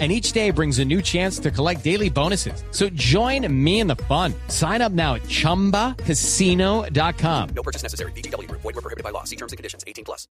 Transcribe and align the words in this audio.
and 0.00 0.10
each 0.10 0.32
day 0.32 0.50
brings 0.50 0.80
a 0.80 0.84
new 0.84 1.00
chance 1.00 1.38
to 1.38 1.52
collect 1.52 1.84
daily 1.84 2.10
bonuses. 2.10 2.64
So 2.72 2.88
join 2.94 3.46
me 3.64 3.78
in 3.78 3.86
the 3.86 3.94
fun. 3.94 4.34
Sign 4.48 4.82
up 4.82 4.90
now 4.90 5.14
at 5.14 5.22
ChumbaCasino.com. 5.22 7.48
No 7.54 7.62
purchase 7.62 7.84
necessary. 7.84 8.10
BGW. 8.12 8.50
Void 8.50 8.64
were 8.64 8.72
prohibited 8.72 9.04
by 9.04 9.10
law. 9.10 9.22
See 9.22 9.36
terms 9.36 9.52
and 9.52 9.56
conditions. 9.56 9.84
18 9.86 10.04
plus. 10.04 10.26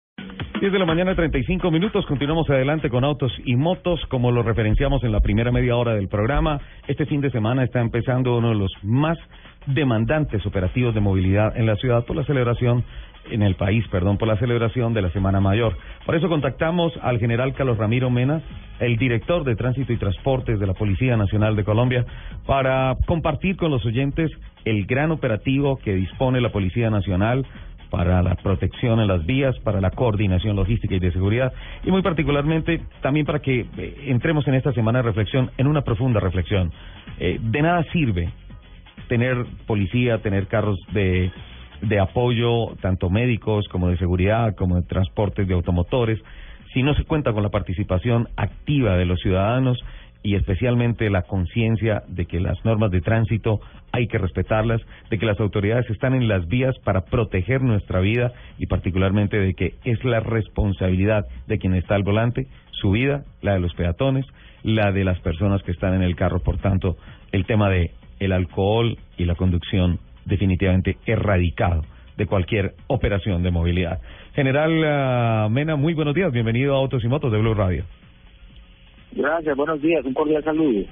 10 0.61 0.73
de 0.73 0.79
la 0.79 0.85
mañana, 0.85 1.15
35 1.15 1.71
minutos. 1.71 2.05
Continuamos 2.07 2.49
adelante 2.51 2.91
con 2.91 3.03
autos 3.03 3.33
y 3.47 3.57
motos, 3.57 3.99
como 4.11 4.31
lo 4.31 4.43
referenciamos 4.43 5.03
en 5.05 5.13
la 5.13 5.21
primera 5.21 5.51
media 5.51 5.75
hora 5.75 5.95
del 5.95 6.09
programa. 6.09 6.61
Este 6.87 7.07
fin 7.07 7.23
de 7.23 7.31
semana 7.31 7.65
está 7.65 7.81
empezando 7.81 8.37
uno 8.37 8.51
de 8.51 8.57
los 8.57 8.71
más 8.83 9.17
demandantes 9.67 10.45
operativos 10.45 10.95
de 10.95 11.01
movilidad 11.01 11.57
en 11.57 11.65
la 11.65 11.77
ciudad 11.77 12.05
por 12.05 12.15
la 12.15 12.25
celebración 12.25 12.85
en 13.31 13.43
el 13.43 13.55
país, 13.55 13.87
perdón, 13.89 14.19
por 14.19 14.29
la 14.29 14.37
celebración 14.37 14.95
de 14.95 15.03
la 15.03 15.11
Semana 15.11 15.41
Mayor. 15.41 15.77
Por 16.07 16.15
eso 16.15 16.29
contactamos 16.29 16.93
al 17.03 17.19
general 17.19 17.55
Carlos 17.55 17.79
Ramiro 17.79 18.11
Mena, 18.11 18.43
el 18.79 18.97
director 18.97 19.45
de 19.45 19.57
Tránsito 19.57 19.93
y 19.93 19.99
Transportes 19.99 20.59
de 20.59 20.67
la 20.67 20.75
Policía 20.75 21.17
Nacional 21.17 21.57
de 21.57 21.65
Colombia, 21.65 22.05
para 22.47 22.97
compartir 23.07 23.57
con 23.57 23.71
los 23.71 23.85
oyentes 23.85 24.31
el 24.65 24.87
gran 24.87 25.11
operativo 25.11 25.77
que 25.77 25.95
dispone 25.95 26.41
la 26.41 26.51
Policía 26.51 26.91
Nacional 26.91 27.47
para 27.91 28.23
la 28.23 28.37
protección 28.37 29.01
en 29.01 29.09
las 29.09 29.27
vías, 29.27 29.59
para 29.61 29.81
la 29.81 29.91
coordinación 29.91 30.57
logística 30.57 30.95
y 30.95 31.01
de 31.01 31.13
seguridad, 31.13 31.53
y 31.85 31.91
muy 31.91 32.03
particularmente 32.03 32.81
también 33.03 33.27
para 33.27 33.41
que 33.41 33.67
eh, 33.77 34.05
entremos 34.07 34.47
en 34.47 34.55
esta 34.55 34.73
semana 34.73 35.01
de 35.01 35.03
reflexión, 35.03 35.51
en 35.59 35.67
una 35.67 35.83
profunda 35.83 36.21
reflexión. 36.21 36.73
Eh, 37.19 37.39
de 37.41 37.63
nada 37.63 37.85
sirve 37.93 38.31
tener 39.09 39.45
policía, 39.67 40.19
tener 40.19 40.47
carros 40.47 40.79
de 40.93 41.33
de 41.83 42.01
apoyo, 42.01 42.77
tanto 42.81 43.11
médicos 43.11 43.67
como 43.69 43.89
de 43.89 43.97
seguridad, 43.97 44.55
como 44.55 44.77
de 44.77 44.83
transportes 44.83 45.47
de 45.49 45.55
automotores, 45.55 46.21
si 46.73 46.83
no 46.83 46.95
se 46.95 47.05
cuenta 47.05 47.33
con 47.33 47.43
la 47.43 47.49
participación 47.49 48.29
activa 48.37 48.97
de 48.97 49.07
los 49.07 49.21
ciudadanos 49.21 49.83
y 50.23 50.35
especialmente 50.35 51.09
la 51.09 51.23
conciencia 51.23 52.03
de 52.07 52.27
que 52.27 52.41
las 52.41 52.63
normas 52.65 52.91
de 52.91 53.01
tránsito 53.01 53.61
hay 53.93 54.07
que 54.07 54.19
respetarlas, 54.19 54.81
de 55.09 55.19
que 55.19 55.27
las 55.27 55.41
autoridades 55.41 55.89
están 55.91 56.15
en 56.15 56.29
las 56.29 56.47
vías 56.47 56.79
para 56.85 57.07
proteger 57.07 57.63
nuestra 57.63 58.01
vida 58.01 58.33
y 58.59 58.67
particularmente 58.67 59.39
de 59.39 59.55
que 59.55 59.75
es 59.85 60.05
la 60.05 60.21
responsabilidad 60.21 61.25
de 61.47 61.59
quien 61.59 61.75
está 61.75 61.95
al 61.95 62.03
volante, 62.03 62.47
su 62.71 62.91
vida, 62.91 63.25
la 63.41 63.55
de 63.55 63.61
los 63.61 63.75
peatones, 63.75 64.27
la 64.63 64.93
de 64.93 65.05
las 65.05 65.19
personas 65.21 65.63
que 65.63 65.73
están 65.73 65.95
en 65.95 66.03
el 66.03 66.17
carro, 66.17 66.41
por 66.41 66.59
tanto, 66.59 66.97
el 67.33 67.47
tema 67.47 67.71
de 67.71 67.93
el 68.19 68.33
alcohol 68.33 68.99
y 69.17 69.25
la 69.25 69.35
conducción 69.35 69.99
definitivamente 70.25 70.97
erradicado 71.07 71.83
de 72.17 72.27
cualquier 72.27 72.75
operación 72.87 73.43
de 73.43 73.51
movilidad. 73.51 74.01
General 74.35 74.85
ah, 74.85 75.49
Mena, 75.51 75.77
muy 75.77 75.95
buenos 75.95 76.15
días, 76.15 76.33
bienvenido 76.33 76.75
a 76.75 76.79
Autos 76.79 77.03
y 77.05 77.09
Motos 77.09 77.33
de 77.33 77.39
Blue 77.39 77.55
Radio. 77.55 77.85
Gracias, 79.13 79.57
buenos 79.57 79.81
días, 79.81 80.05
un 80.05 80.15
cordial 80.15 80.45
saludo. 80.45 80.85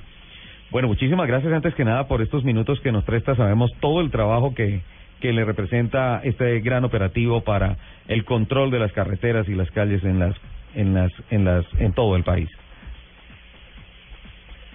Bueno, 0.70 0.88
muchísimas 0.88 1.26
gracias 1.26 1.52
antes 1.52 1.74
que 1.74 1.84
nada 1.84 2.08
por 2.08 2.20
estos 2.20 2.44
minutos 2.44 2.80
que 2.80 2.92
nos 2.92 3.04
presta. 3.04 3.34
Sabemos 3.36 3.70
todo 3.80 4.00
el 4.00 4.10
trabajo 4.10 4.54
que, 4.54 4.82
que 5.20 5.32
le 5.32 5.44
representa 5.44 6.20
este 6.24 6.60
gran 6.60 6.84
operativo 6.84 7.42
para 7.42 7.76
el 8.06 8.24
control 8.24 8.70
de 8.70 8.78
las 8.78 8.92
carreteras 8.92 9.48
y 9.48 9.54
las 9.54 9.70
calles 9.70 10.04
en 10.04 10.18
las 10.18 10.34
en 10.74 10.94
las 10.94 11.12
en 11.30 11.44
las 11.44 11.64
en 11.78 11.92
todo 11.92 12.16
el 12.16 12.24
país. 12.24 12.50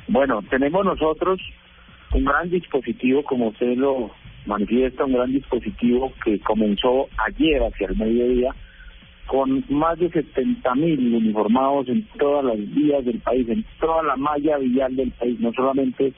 Bueno, 0.07 0.41
tenemos 0.49 0.83
nosotros 0.83 1.39
un 2.13 2.25
gran 2.25 2.49
dispositivo, 2.49 3.23
como 3.23 3.47
usted 3.49 3.75
lo 3.77 4.11
manifiesta 4.45 5.05
un 5.05 5.13
gran 5.13 5.31
dispositivo 5.31 6.11
que 6.23 6.39
comenzó 6.39 7.07
ayer 7.17 7.61
hacia 7.61 7.87
el 7.87 7.95
mediodía 7.95 8.53
con 9.27 9.63
más 9.69 9.97
de 9.99 10.09
70 10.09 10.75
mil 10.75 11.15
uniformados 11.15 11.87
en 11.87 12.05
todas 12.19 12.43
las 12.45 12.75
vías 12.75 13.05
del 13.05 13.19
país, 13.19 13.47
en 13.47 13.65
toda 13.79 14.03
la 14.03 14.15
malla 14.15 14.57
vial 14.57 14.95
del 14.95 15.11
país, 15.11 15.39
no 15.39 15.53
solamente 15.53 16.13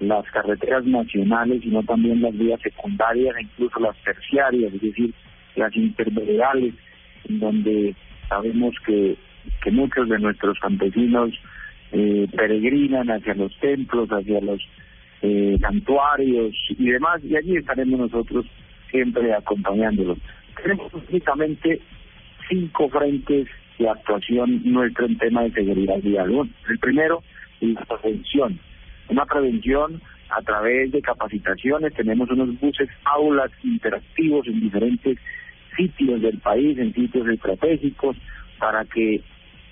las 0.00 0.24
carreteras 0.30 0.84
nacionales, 0.84 1.62
sino 1.62 1.82
también 1.82 2.22
las 2.22 2.36
vías 2.36 2.60
secundarias 2.60 3.34
e 3.36 3.42
incluso 3.42 3.80
las 3.80 3.96
terciarias, 4.02 4.72
es 4.74 4.80
decir, 4.80 5.14
las 5.56 5.74
interveredales, 5.76 6.74
en 7.28 7.40
donde 7.40 7.94
sabemos 8.28 8.74
que, 8.86 9.16
que 9.62 9.70
muchos 9.70 10.08
de 10.08 10.18
nuestros 10.18 10.58
campesinos 10.58 11.30
eh, 11.92 12.28
peregrinan 12.36 13.10
hacia 13.10 13.34
los 13.34 13.54
templos, 13.58 14.08
hacia 14.10 14.40
los 14.40 14.60
eh, 15.22 15.58
santuarios 15.60 16.54
y 16.70 16.90
demás, 16.90 17.22
y 17.24 17.36
allí 17.36 17.56
estaremos 17.56 18.00
nosotros 18.00 18.46
siempre 18.90 19.32
acompañándolos. 19.34 20.18
Tenemos 20.62 20.92
únicamente 21.08 21.80
cinco 22.48 22.88
frentes 22.88 23.48
de 23.78 23.88
actuación 23.88 24.62
nuestro 24.64 25.06
en 25.06 25.18
tema 25.18 25.42
de 25.42 25.52
seguridad 25.52 25.98
vial. 26.02 26.50
El 26.68 26.78
primero, 26.78 27.22
la 27.60 27.84
prevención. 27.84 28.58
Una 29.08 29.24
prevención 29.26 30.00
a 30.30 30.42
través 30.42 30.92
de 30.92 31.02
capacitaciones, 31.02 31.94
tenemos 31.94 32.30
unos 32.30 32.58
buses, 32.60 32.88
aulas 33.04 33.50
interactivos 33.64 34.46
en 34.46 34.60
diferentes 34.60 35.18
sitios 35.76 36.20
del 36.22 36.38
país, 36.38 36.78
en 36.78 36.94
sitios 36.94 37.26
estratégicos, 37.28 38.16
para 38.58 38.84
que 38.84 39.22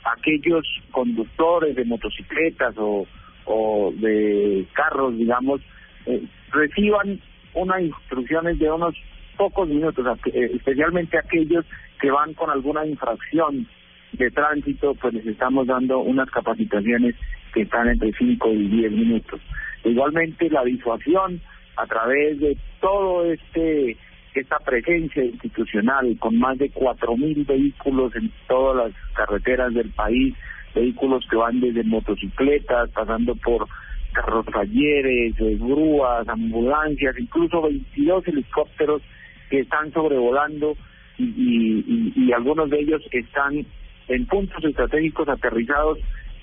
aquellos 0.05 0.67
conductores 0.91 1.77
de 1.77 1.85
motocicletas 1.85 2.75
o 2.79 3.07
o 3.49 3.93
de 3.97 4.67
carros, 4.75 5.17
digamos, 5.17 5.61
eh, 6.07 6.23
reciban 6.53 7.21
unas 7.55 7.83
instrucciones 7.83 8.59
de 8.59 8.71
unos 8.71 8.95
pocos 9.37 9.69
minutos, 9.69 10.05
eh, 10.27 10.51
especialmente 10.55 11.19
aquellos 11.19 11.65
que 12.01 12.11
van 12.11 12.35
con 12.35 12.51
alguna 12.51 12.87
infracción 12.87 13.67
de 14.13 14.31
tránsito, 14.31 14.95
pues 14.95 15.15
les 15.15 15.27
estamos 15.27 15.67
dando 15.67 16.01
unas 16.01 16.31
capacitaciones 16.31 17.15
que 17.53 17.63
están 17.63 17.89
entre 17.89 18.13
5 18.13 18.49
y 18.53 18.69
10 18.69 18.93
minutos. 18.93 19.41
Igualmente 19.85 20.51
la 20.51 20.65
disuasión 20.65 21.41
a 21.77 21.87
través 21.87 22.41
de 22.41 22.57
todo 22.81 23.25
este 23.25 23.97
esta 24.35 24.59
presencia 24.61 25.25
institucional 25.25 26.17
con 26.19 26.39
más 26.39 26.59
de 26.59 26.71
cuatro 26.71 27.17
mil 27.17 27.45
vehículos 27.45 28.15
en 28.15 28.31
todas 28.47 28.93
las 28.93 29.03
carreteras 29.15 29.75
del 29.75 29.91
país, 29.91 30.35
vehículos 30.79 31.27
que 31.29 31.37
van 31.37 31.61
desde 31.61 31.83
motocicletas, 31.85 32.91
pasando 32.91 33.35
por 33.37 33.67
carros 34.13 34.47
talleres, 34.47 35.35
eh, 35.39 35.57
grúas, 35.59 36.29
ambulancias, 36.29 37.19
incluso 37.19 37.63
22 37.63 38.27
helicópteros 38.29 39.03
que 39.51 39.61
están 39.61 39.93
sobrevolando 39.93 40.77
y, 41.19 41.25
y, 41.25 42.13
y, 42.17 42.33
algunos 42.33 42.71
de 42.71 42.81
ellos 42.81 43.03
están 43.11 43.67
en 44.09 44.27
puntos 44.27 44.65
estratégicos 44.65 45.29
aterrizados, 45.29 45.99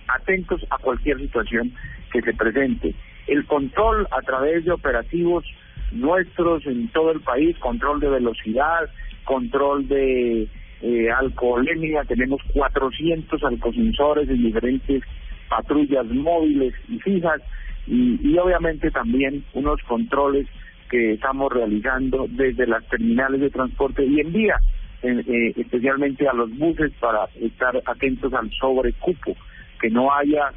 atentos 0.07 0.61
a 0.69 0.77
cualquier 0.77 1.19
situación 1.19 1.73
que 2.11 2.21
se 2.21 2.33
presente. 2.33 2.93
El 3.27 3.45
control 3.45 4.07
a 4.11 4.21
través 4.21 4.65
de 4.65 4.71
operativos 4.71 5.45
nuestros 5.91 6.65
en 6.65 6.89
todo 6.89 7.11
el 7.11 7.21
país, 7.21 7.57
control 7.59 7.99
de 7.99 8.09
velocidad, 8.09 8.89
control 9.23 9.87
de 9.87 10.47
eh, 10.85 11.09
alcoholemia, 11.09 12.03
tenemos 12.03 12.39
400 12.53 13.43
alcosensores 13.43 14.29
en 14.29 14.43
diferentes 14.43 15.01
patrullas 15.49 16.05
móviles 16.05 16.75
y 16.87 16.99
fijas 16.99 17.41
y, 17.87 18.19
y 18.21 18.37
obviamente 18.37 18.91
también 18.91 19.43
unos 19.55 19.81
controles 19.87 20.47
que 20.91 21.13
estamos 21.13 21.51
realizando 21.51 22.27
desde 22.29 22.67
las 22.67 22.87
terminales 22.87 23.41
de 23.41 23.49
transporte 23.49 24.05
y 24.05 24.19
en 24.19 24.31
vía, 24.31 24.57
eh, 25.01 25.53
especialmente 25.57 26.27
a 26.27 26.33
los 26.33 26.55
buses 26.55 26.91
para 26.99 27.25
estar 27.41 27.81
atentos 27.83 28.31
al 28.35 28.51
sobrecupo, 28.51 29.35
que 29.81 29.89
no 29.89 30.13
haya 30.13 30.51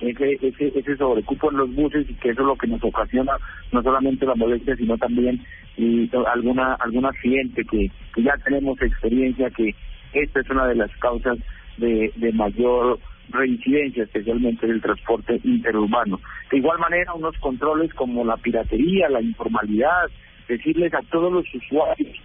ese, 0.00 0.38
ese, 0.40 0.78
ese 0.78 0.96
sobrecupo 0.96 1.50
en 1.50 1.56
los 1.56 1.74
buses 1.74 2.08
y 2.08 2.14
que 2.14 2.30
eso 2.30 2.42
es 2.42 2.46
lo 2.46 2.56
que 2.56 2.68
nos 2.68 2.84
ocasiona 2.84 3.32
no 3.72 3.82
solamente 3.82 4.26
la 4.26 4.34
molestia 4.34 4.76
sino 4.76 4.96
también 4.98 5.42
y 5.76 6.10
alguna 6.32 6.74
algún 6.74 7.06
accidente 7.06 7.64
que, 7.64 7.90
que 8.14 8.22
ya 8.22 8.36
tenemos 8.44 8.80
experiencia 8.80 9.50
que 9.50 9.74
esta 10.12 10.40
es 10.40 10.50
una 10.50 10.66
de 10.66 10.76
las 10.76 10.90
causas 10.96 11.38
de, 11.76 12.12
de 12.16 12.32
mayor 12.32 12.98
reincidencia, 13.28 14.04
especialmente 14.04 14.66
del 14.66 14.80
transporte 14.80 15.40
interurbano. 15.44 16.20
De 16.50 16.58
igual 16.58 16.78
manera, 16.78 17.12
unos 17.14 17.36
controles 17.38 17.92
como 17.94 18.24
la 18.24 18.36
piratería, 18.36 19.08
la 19.08 19.20
informalidad, 19.20 20.08
decirles 20.48 20.94
a 20.94 21.02
todos 21.10 21.32
los 21.32 21.44
usuarios 21.54 22.16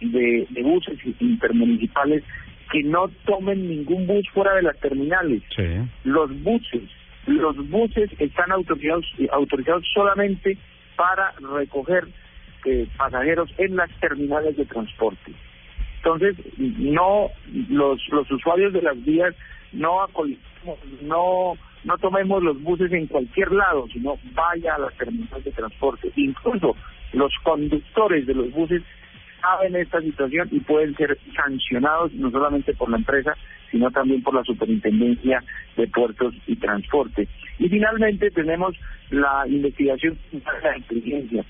de, 0.00 0.46
de 0.50 0.62
buses 0.62 0.98
intermunicipales 1.20 2.24
que 2.70 2.82
no 2.82 3.08
tomen 3.24 3.68
ningún 3.68 4.06
bus 4.06 4.28
fuera 4.34 4.54
de 4.54 4.62
las 4.62 4.78
terminales. 4.80 5.42
Los 6.04 6.42
buses 6.42 6.82
los 7.28 7.56
buses 7.68 8.10
están 8.18 8.50
autorizados, 8.52 9.04
autorizados 9.32 9.84
solamente 9.92 10.56
para 10.96 11.32
recoger 11.54 12.08
eh, 12.64 12.88
pasajeros 12.96 13.50
en 13.58 13.76
las 13.76 13.90
terminales 14.00 14.56
de 14.56 14.64
transporte. 14.66 15.32
Entonces, 15.98 16.36
no 16.56 17.28
los 17.68 18.30
usuarios 18.30 18.72
de 18.72 18.82
las 18.82 19.02
vías 19.04 19.34
no 19.72 20.06
no 21.02 21.54
no 21.84 21.98
tomemos 21.98 22.42
los 22.42 22.60
buses 22.62 22.92
en 22.92 23.06
cualquier 23.06 23.52
lado, 23.52 23.86
sino 23.92 24.18
vaya 24.34 24.74
a 24.74 24.78
las 24.78 24.94
terminales 24.94 25.44
de 25.44 25.52
transporte. 25.52 26.10
Incluso 26.16 26.76
los 27.12 27.32
conductores 27.42 28.26
de 28.26 28.34
los 28.34 28.50
buses 28.52 28.82
saben 29.40 29.76
esta 29.76 30.00
situación 30.00 30.48
y 30.50 30.60
pueden 30.60 30.96
ser 30.96 31.18
sancionados 31.36 32.12
no 32.14 32.30
solamente 32.30 32.74
por 32.74 32.90
la 32.90 32.96
empresa, 32.96 33.36
sino 33.70 33.90
también 33.90 34.22
por 34.22 34.34
la 34.34 34.42
Superintendencia 34.44 35.42
de 35.76 35.86
Puertos 35.86 36.34
y 36.46 36.56
Transporte. 36.56 37.28
Y 37.58 37.68
finalmente 37.68 38.30
tenemos 38.30 38.74
la 39.10 39.44
investigación 39.46 40.18
de 40.32 40.42
la 40.62 40.76
inteligencia 40.76 41.44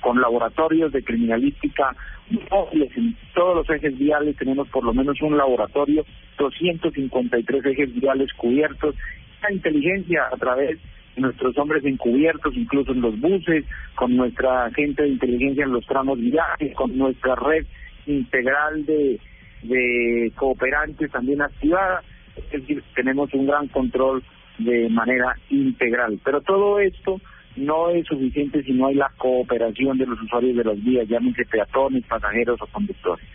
con 0.00 0.20
laboratorios 0.20 0.92
de 0.92 1.02
criminalística 1.02 1.94
en 2.30 3.16
todos 3.34 3.56
los 3.56 3.70
ejes 3.70 3.98
viales, 3.98 4.36
tenemos 4.36 4.68
por 4.68 4.84
lo 4.84 4.94
menos 4.94 5.20
un 5.20 5.36
laboratorio, 5.36 6.04
253 6.38 7.66
ejes 7.66 7.94
viales 7.94 8.32
cubiertos, 8.34 8.94
la 9.42 9.52
inteligencia 9.52 10.28
a 10.32 10.36
través 10.36 10.78
de 11.16 11.22
nuestros 11.22 11.56
hombres 11.58 11.84
encubiertos, 11.84 12.54
incluso 12.56 12.92
en 12.92 13.00
los 13.00 13.18
buses, 13.20 13.64
con 13.96 14.16
nuestra 14.16 14.70
gente 14.70 15.02
de 15.02 15.08
inteligencia 15.08 15.64
en 15.64 15.72
los 15.72 15.84
tramos 15.86 16.18
viales, 16.18 16.74
con 16.76 16.96
nuestra 16.96 17.34
red 17.34 17.66
integral 18.06 18.86
de, 18.86 19.18
de 19.62 20.32
cooperantes 20.36 21.10
también 21.10 21.42
activada, 21.42 22.02
es 22.36 22.60
decir, 22.60 22.82
tenemos 22.94 23.32
un 23.34 23.46
gran 23.46 23.66
control 23.68 24.22
de 24.58 24.88
manera 24.88 25.34
integral. 25.48 26.20
Pero 26.24 26.40
todo 26.42 26.78
esto 26.78 27.20
no 27.56 27.90
es 27.90 28.06
suficiente 28.06 28.62
si 28.62 28.72
no 28.72 28.86
hay 28.86 28.94
la 28.94 29.10
cooperación 29.16 29.98
de 29.98 30.06
los 30.06 30.20
usuarios 30.20 30.56
de 30.56 30.64
las 30.64 30.82
vías, 30.82 31.08
llámense 31.08 31.44
peatones, 31.44 32.04
pasajeros 32.06 32.60
o 32.62 32.66
conductores. 32.66 33.26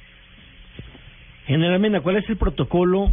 Generalmente, 1.45 2.01
¿cuál 2.01 2.17
es 2.17 2.29
el 2.29 2.37
protocolo 2.37 3.11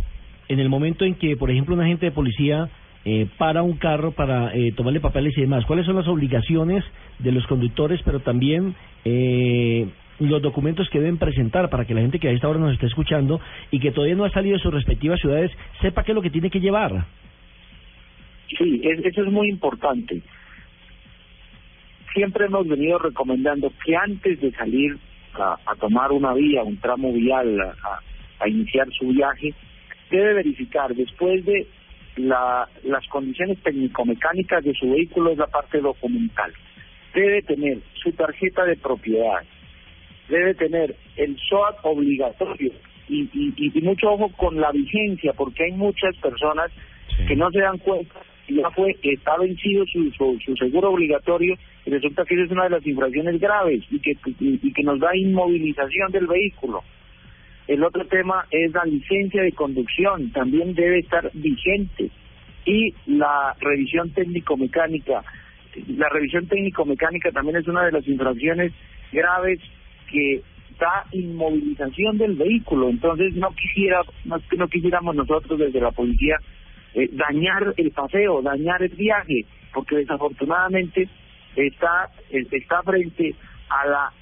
en 0.48 0.58
el 0.58 0.68
momento 0.68 1.04
en 1.04 1.14
que, 1.14 1.36
por 1.36 1.50
ejemplo, 1.50 1.74
un 1.74 1.82
agente 1.82 2.06
de 2.06 2.12
policía 2.12 2.70
eh, 3.04 3.26
para 3.36 3.62
un 3.62 3.76
carro 3.76 4.12
para 4.12 4.54
eh, 4.54 4.72
tomarle 4.72 5.00
papeles 5.00 5.36
y 5.36 5.42
demás? 5.42 5.66
¿Cuáles 5.66 5.86
son 5.86 5.96
las 5.96 6.08
obligaciones 6.08 6.84
de 7.18 7.32
los 7.32 7.46
conductores, 7.46 8.00
pero 8.04 8.20
también 8.20 8.74
eh, 9.04 9.86
los 10.18 10.40
documentos 10.40 10.88
que 10.88 11.00
deben 11.00 11.18
presentar 11.18 11.68
para 11.68 11.84
que 11.84 11.94
la 11.94 12.00
gente 12.00 12.18
que 12.18 12.28
a 12.28 12.32
esta 12.32 12.48
hora 12.48 12.60
nos 12.60 12.72
esté 12.72 12.86
escuchando 12.86 13.40
y 13.70 13.80
que 13.80 13.90
todavía 13.90 14.14
no 14.14 14.24
ha 14.24 14.30
salido 14.30 14.56
de 14.56 14.62
sus 14.62 14.72
respectivas 14.72 15.20
ciudades 15.20 15.50
sepa 15.80 16.04
qué 16.04 16.12
es 16.12 16.16
lo 16.16 16.22
que 16.22 16.30
tiene 16.30 16.48
que 16.48 16.60
llevar? 16.60 17.04
Sí, 18.56 18.80
eso 18.84 19.22
es 19.22 19.32
muy 19.32 19.48
importante 19.48 20.22
siempre 22.14 22.46
hemos 22.46 22.66
venido 22.68 22.98
recomendando 22.98 23.72
que 23.84 23.96
antes 23.96 24.40
de 24.40 24.52
salir 24.52 24.98
a, 25.34 25.56
tomar 25.80 26.12
una 26.12 26.34
vía, 26.34 26.62
un 26.62 26.76
tramo 26.78 27.12
vial, 27.12 27.58
a, 27.60 28.48
iniciar 28.48 28.88
su 28.92 29.08
viaje, 29.08 29.54
debe 30.10 30.34
verificar. 30.34 30.94
Después 30.94 31.44
de 31.44 31.66
la, 32.16 32.68
las 32.82 33.06
condiciones 33.08 33.58
técnico-mecánicas 33.62 34.64
de 34.64 34.74
su 34.74 34.90
vehículo 34.90 35.30
es 35.30 35.38
la 35.38 35.46
parte 35.46 35.80
documental. 35.80 36.52
Debe 37.14 37.42
tener 37.42 37.78
su 38.02 38.12
tarjeta 38.12 38.64
de 38.64 38.76
propiedad, 38.76 39.42
debe 40.28 40.54
tener 40.54 40.96
el 41.16 41.36
SOAT 41.48 41.76
obligatorio. 41.82 42.72
Y, 43.08 43.28
y, 43.34 43.52
y 43.56 43.80
mucho 43.82 44.12
ojo 44.12 44.30
con 44.36 44.60
la 44.60 44.70
vigencia, 44.70 45.32
porque 45.34 45.64
hay 45.64 45.72
muchas 45.72 46.16
personas 46.16 46.70
que 47.28 47.36
no 47.36 47.50
se 47.50 47.60
dan 47.60 47.78
cuenta 47.78 48.20
ya 48.54 48.70
fue, 48.70 48.96
está 49.02 49.36
vencido 49.38 49.84
su, 49.86 50.10
su, 50.12 50.56
seguro 50.56 50.90
obligatorio 50.90 51.56
y 51.84 51.90
resulta 51.90 52.24
que 52.24 52.34
esa 52.34 52.44
es 52.44 52.50
una 52.50 52.64
de 52.64 52.70
las 52.70 52.86
infracciones 52.86 53.40
graves 53.40 53.82
y 53.90 53.98
que, 54.00 54.16
y, 54.40 54.72
que 54.72 54.82
nos 54.82 55.00
da 55.00 55.16
inmovilización 55.16 56.12
del 56.12 56.26
vehículo. 56.26 56.82
El 57.68 57.84
otro 57.84 58.04
tema 58.06 58.46
es 58.50 58.72
la 58.72 58.84
licencia 58.84 59.42
de 59.42 59.52
conducción, 59.52 60.30
también 60.32 60.74
debe 60.74 60.98
estar 60.98 61.30
vigente. 61.34 62.10
Y 62.64 62.94
la 63.06 63.56
revisión 63.60 64.10
técnico-mecánica. 64.10 65.24
La 65.96 66.08
revisión 66.10 66.46
técnico-mecánica 66.46 67.32
también 67.32 67.56
es 67.56 67.66
una 67.66 67.84
de 67.84 67.92
las 67.92 68.06
infracciones 68.06 68.72
graves 69.12 69.58
que 70.10 70.42
da 70.78 71.04
inmovilización 71.12 72.18
del 72.18 72.34
vehículo. 72.34 72.88
Entonces 72.88 73.34
no 73.34 73.50
quisiera, 73.54 74.02
no, 74.24 74.36
no 74.56 74.68
quisiéramos 74.68 75.14
nosotros 75.16 75.58
desde 75.58 75.80
la 75.80 75.90
policía 75.90 76.36
eh, 76.94 77.08
dañar 77.12 77.74
el 77.76 77.90
paseo, 77.90 78.42
dañar 78.42 78.82
el 78.82 78.94
viaje, 78.94 79.44
porque 79.72 79.96
desafortunadamente 79.96 81.08
está, 81.56 82.10
está 82.30 82.82
frente 82.82 83.34
a 83.68 83.86
la 83.86 84.12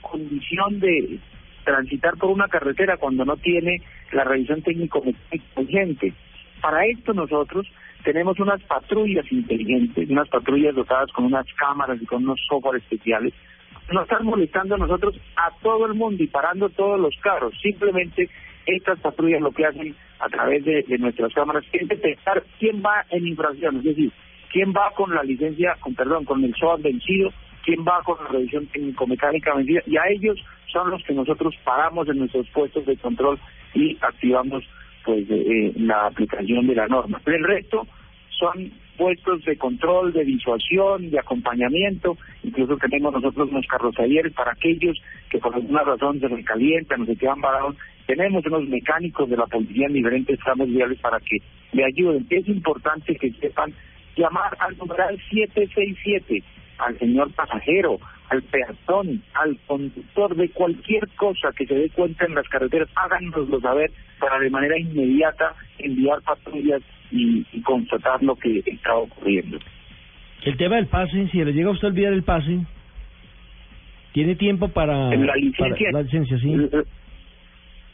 condición 0.00 0.80
de 0.80 1.18
transitar 1.64 2.16
por 2.16 2.30
una 2.30 2.48
carretera 2.48 2.96
cuando 2.96 3.24
no 3.24 3.36
tiene 3.36 3.82
la 4.12 4.24
revisión 4.24 4.62
técnico 4.62 5.02
urgente. 5.56 6.12
Para 6.60 6.86
esto 6.86 7.12
nosotros 7.12 7.66
tenemos 8.04 8.38
unas 8.38 8.62
patrullas 8.62 9.30
inteligentes, 9.32 10.08
unas 10.08 10.28
patrullas 10.28 10.74
dotadas 10.74 11.10
con 11.12 11.24
unas 11.24 11.46
cámaras 11.54 12.00
y 12.00 12.06
con 12.06 12.22
unos 12.22 12.40
software 12.48 12.80
especiales. 12.80 13.34
No 13.92 14.02
están 14.02 14.24
molestando 14.24 14.74
a 14.74 14.78
nosotros 14.78 15.18
a 15.36 15.50
todo 15.62 15.86
el 15.86 15.94
mundo 15.94 16.22
y 16.22 16.28
parando 16.28 16.68
todos 16.70 17.00
los 17.00 17.14
carros. 17.20 17.54
Simplemente 17.60 18.28
estas 18.64 18.98
patrullas 19.00 19.40
lo 19.40 19.50
que 19.52 19.66
hacen 19.66 19.94
a 20.18 20.28
través 20.28 20.64
de, 20.64 20.84
nuestras 20.98 21.32
cámaras 21.32 21.64
es 21.72 21.88
detectar 21.88 22.42
quién 22.58 22.82
va 22.82 23.04
en 23.10 23.26
infracción, 23.26 23.76
es 23.78 23.84
decir, 23.84 24.12
quién 24.52 24.72
va 24.72 24.90
con 24.94 25.14
la 25.14 25.22
licencia, 25.22 25.76
con 25.80 25.94
perdón, 25.94 26.24
con 26.24 26.42
el 26.42 26.54
SOAT 26.54 26.82
vencido, 26.82 27.30
quién 27.64 27.84
va 27.84 28.02
con 28.02 28.22
la 28.22 28.30
revisión 28.30 28.66
técnico-mecánica 28.66 29.54
vencida, 29.54 29.82
y 29.86 29.96
a 29.96 30.08
ellos 30.08 30.38
son 30.72 30.90
los 30.90 31.02
que 31.04 31.14
nosotros 31.14 31.54
paramos 31.64 32.08
en 32.08 32.18
nuestros 32.18 32.48
puestos 32.50 32.86
de 32.86 32.96
control 32.96 33.38
y 33.74 33.96
activamos 34.00 34.64
pues 35.04 35.24
eh, 35.30 35.72
la 35.76 36.06
aplicación 36.06 36.66
de 36.66 36.74
la 36.74 36.88
norma. 36.88 37.20
Pero 37.24 37.36
el 37.36 37.44
resto 37.44 37.86
son 38.38 38.72
puestos 38.96 39.44
de 39.44 39.56
control, 39.56 40.12
de 40.12 40.24
disuasión, 40.24 41.10
de 41.10 41.18
acompañamiento, 41.18 42.16
incluso 42.42 42.76
tenemos 42.76 43.12
nosotros 43.12 43.50
unos 43.50 43.66
carrozalleres 43.66 44.32
para 44.32 44.52
aquellos 44.52 44.96
que 45.30 45.38
por 45.38 45.54
alguna 45.54 45.82
razón 45.82 46.18
se 46.20 46.28
recalientan 46.28 47.02
o 47.02 47.06
se 47.06 47.16
quedan 47.16 47.40
parados, 47.40 47.76
tenemos 48.06 48.44
unos 48.46 48.68
mecánicos 48.68 49.28
de 49.28 49.36
la 49.36 49.46
policía 49.46 49.86
en 49.86 49.94
diferentes 49.94 50.38
tramos 50.40 50.68
viales 50.68 50.98
para 51.00 51.18
que 51.20 51.38
le 51.72 51.84
ayuden. 51.84 52.26
Es 52.30 52.48
importante 52.48 53.14
que 53.16 53.32
sepan 53.32 53.72
llamar 54.16 54.56
al 54.60 54.76
numeral 54.78 55.16
767 55.30 56.42
al 56.78 56.98
señor 56.98 57.32
pasajero, 57.32 57.98
al 58.28 58.42
peatón, 58.42 59.22
al 59.34 59.56
conductor 59.66 60.34
de 60.36 60.48
cualquier 60.50 61.08
cosa 61.16 61.50
que 61.56 61.66
se 61.66 61.74
dé 61.74 61.90
cuenta 61.90 62.26
en 62.26 62.34
las 62.34 62.48
carreteras, 62.48 62.88
háganoslo 62.94 63.60
saber 63.60 63.90
para 64.18 64.38
de 64.38 64.50
manera 64.50 64.78
inmediata 64.78 65.54
enviar 65.78 66.20
patrullas 66.22 66.82
y, 67.10 67.44
constatar 67.62 68.22
lo 68.22 68.36
que 68.36 68.62
está 68.66 68.94
ocurriendo. 68.94 69.58
El 70.44 70.56
tema 70.56 70.76
del 70.76 70.86
pase, 70.86 71.28
si 71.28 71.42
le 71.42 71.52
llega 71.52 71.68
a 71.68 71.72
usted 71.72 71.88
olvidar 71.88 72.12
el 72.12 72.22
pase, 72.22 72.60
¿tiene 74.12 74.36
tiempo 74.36 74.68
para 74.68 75.14
la 75.14 75.36
licencia? 75.36 75.90
la 75.92 76.02
licencia, 76.02 76.38
sí. 76.38 76.54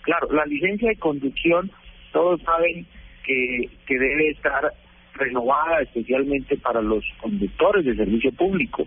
Claro, 0.03 0.29
la 0.33 0.45
licencia 0.47 0.89
de 0.89 0.97
conducción, 0.97 1.71
todos 2.13 2.41
saben 2.43 2.87
que, 3.25 3.69
que 3.87 3.99
debe 3.99 4.31
estar 4.31 4.73
renovada 5.15 5.83
especialmente 5.83 6.57
para 6.57 6.83
los 6.83 7.05
conductores 7.21 7.85
de 7.85 7.97
servicio 7.97 8.33
público. 8.33 8.87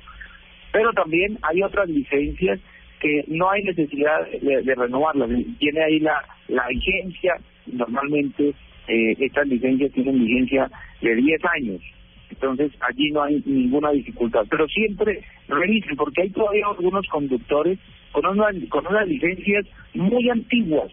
Pero 0.72 0.92
también 0.94 1.38
hay 1.42 1.62
otras 1.64 1.88
licencias 1.90 2.60
que 3.00 3.24
no 3.28 3.50
hay 3.50 3.64
necesidad 3.64 4.28
de, 4.30 4.76
renovarlas. 4.76 5.30
Tiene 5.60 5.84
ahí 5.84 6.00
la, 6.00 6.24
la 6.48 6.68
vigencia, 6.68 7.36
normalmente 7.68 8.54
eh, 8.88 9.16
estas 9.20 9.48
licencias 9.48 9.92
tienen 9.94 10.20
vigencia 10.20 10.70
de 11.02 11.16
10 11.16 11.42
años. 11.46 11.82
Entonces 12.30 12.72
allí 12.82 13.12
no 13.12 13.24
hay 13.24 13.42
ninguna 13.46 13.92
dificultad. 13.92 14.46
Pero 14.50 14.68
siempre 14.68 15.24
revisen, 15.48 15.96
porque 15.96 16.24
hay 16.24 16.30
todavía 16.32 16.66
algunos 16.68 17.08
conductores 17.08 17.80
con, 18.16 18.26
una, 18.28 18.48
con 18.70 18.88
unas 18.88 19.08
licencias 19.08 19.66
muy 19.94 20.30
antiguas 20.30 20.90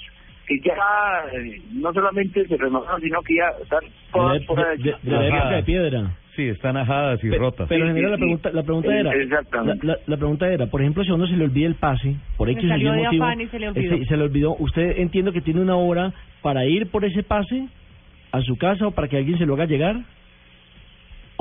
que 0.46 0.58
ya 0.58 0.74
eh, 1.32 1.60
no 1.72 1.92
solamente 1.92 2.44
se 2.46 2.56
renovaron, 2.56 3.00
sino 3.00 3.22
que 3.22 3.36
ya 3.36 3.48
están 3.62 3.84
todas 4.12 4.44
fuera 4.44 4.70
de, 4.70 4.76
de, 4.76 4.94
de, 5.02 5.56
de 5.56 5.62
piedra. 5.62 6.10
Sí, 6.34 6.48
están 6.48 6.76
ajadas 6.78 7.22
y 7.22 7.30
rotas. 7.30 7.68
Pero 7.68 7.86
en 7.86 7.94
general 7.94 8.12
la 8.12 8.16
pregunta, 8.16 8.50
la 8.52 8.62
pregunta 8.62 8.96
era, 8.96 9.12
la, 9.82 9.98
la, 10.06 10.16
pregunta 10.16 10.48
era, 10.48 10.66
por 10.66 10.80
ejemplo, 10.80 11.04
si 11.04 11.10
a 11.10 11.14
uno 11.14 11.26
se 11.26 11.36
le 11.36 11.44
olvida 11.44 11.68
el 11.68 11.74
pase, 11.74 12.16
por 12.38 12.48
X 12.48 12.64
o 12.64 12.66
motivo, 12.66 13.26
se 13.50 13.58
le, 13.58 13.68
olvidó. 13.68 14.04
se 14.06 14.16
le 14.16 14.22
olvidó, 14.24 14.56
usted 14.58 14.98
entiendo 14.98 15.32
que 15.32 15.42
tiene 15.42 15.60
una 15.60 15.76
hora 15.76 16.12
para 16.40 16.64
ir 16.64 16.90
por 16.90 17.04
ese 17.04 17.22
pase 17.22 17.68
a 18.32 18.40
su 18.40 18.56
casa 18.56 18.86
o 18.86 18.90
para 18.92 19.08
que 19.08 19.18
alguien 19.18 19.38
se 19.38 19.44
lo 19.44 19.54
haga 19.54 19.66
llegar. 19.66 19.96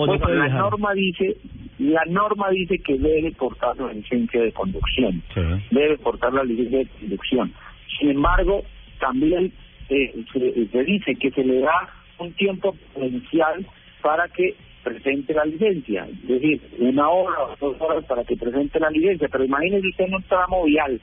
¿O 0.01 0.05
bueno, 0.07 0.29
la 0.29 0.47
norma 0.47 0.93
dice, 0.93 1.37
la 1.77 2.03
norma 2.05 2.49
dice 2.49 2.79
que 2.79 2.97
debe 2.97 3.31
portar 3.33 3.77
la 3.77 3.93
licencia 3.93 4.41
de 4.41 4.51
conducción, 4.51 5.21
debe 5.69 5.97
portar 5.97 6.33
la 6.33 6.43
licencia 6.43 6.79
de 6.79 6.87
conducción. 6.87 7.53
Sin 7.99 8.09
embargo, 8.09 8.63
también 8.99 9.51
eh, 9.89 10.13
se, 10.33 10.83
dice 10.83 11.15
que 11.15 11.31
se 11.31 11.43
le 11.43 11.59
da 11.59 11.89
un 12.17 12.31
tiempo 12.33 12.75
potencial 12.93 13.65
para 14.01 14.27
que 14.29 14.55
presente 14.83 15.33
la 15.33 15.45
licencia, 15.45 16.07
es 16.09 16.27
decir, 16.27 16.61
una 16.79 17.07
hora 17.09 17.43
o 17.43 17.55
dos 17.59 17.79
horas 17.79 18.03
para 18.05 18.23
que 18.23 18.35
presente 18.35 18.79
la 18.79 18.89
licencia, 18.89 19.27
pero 19.31 19.43
imagínese 19.43 19.87
usted 19.87 20.05
en 20.05 20.15
un 20.15 20.23
tramo 20.23 20.63
vial, 20.65 20.99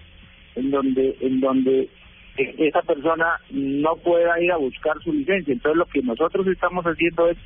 en 0.57 0.71
donde 0.71 1.17
en 1.21 1.41
donde 1.41 1.89
eh, 2.37 2.55
esa 2.59 2.83
persona 2.83 3.35
no 3.51 3.95
pueda 3.97 4.41
ir 4.41 4.51
a 4.51 4.57
buscar 4.57 5.01
su 5.05 5.13
licencia. 5.13 5.53
Entonces 5.53 5.79
lo 5.79 5.87
que 5.87 6.03
nosotros 6.03 6.47
estamos 6.49 6.85
haciendo 6.85 7.29
es 7.29 7.37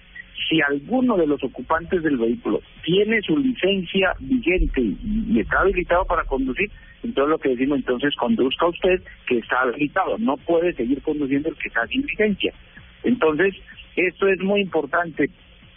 si 0.49 0.61
alguno 0.61 1.17
de 1.17 1.27
los 1.27 1.43
ocupantes 1.43 2.03
del 2.03 2.17
vehículo 2.17 2.61
tiene 2.85 3.21
su 3.23 3.37
licencia 3.37 4.13
vigente 4.21 4.81
y 4.81 5.41
está 5.41 5.61
habilitado 5.61 6.05
para 6.05 6.25
conducir, 6.25 6.71
entonces 7.03 7.31
lo 7.31 7.39
que 7.39 7.51
decimos 7.51 7.79
entonces 7.79 8.15
conduzca 8.17 8.67
usted 8.67 9.03
que 9.27 9.39
está 9.39 9.61
habilitado, 9.63 10.19
no 10.19 10.37
puede 10.37 10.73
seguir 10.75 11.01
conduciendo 11.03 11.49
el 11.49 11.57
que 11.57 11.69
está 11.69 11.87
sin 11.87 12.03
licencia. 12.03 12.53
Entonces, 13.05 13.55
esto 13.97 14.29
es 14.29 14.41
muy 14.41 14.61
importante 14.61 15.29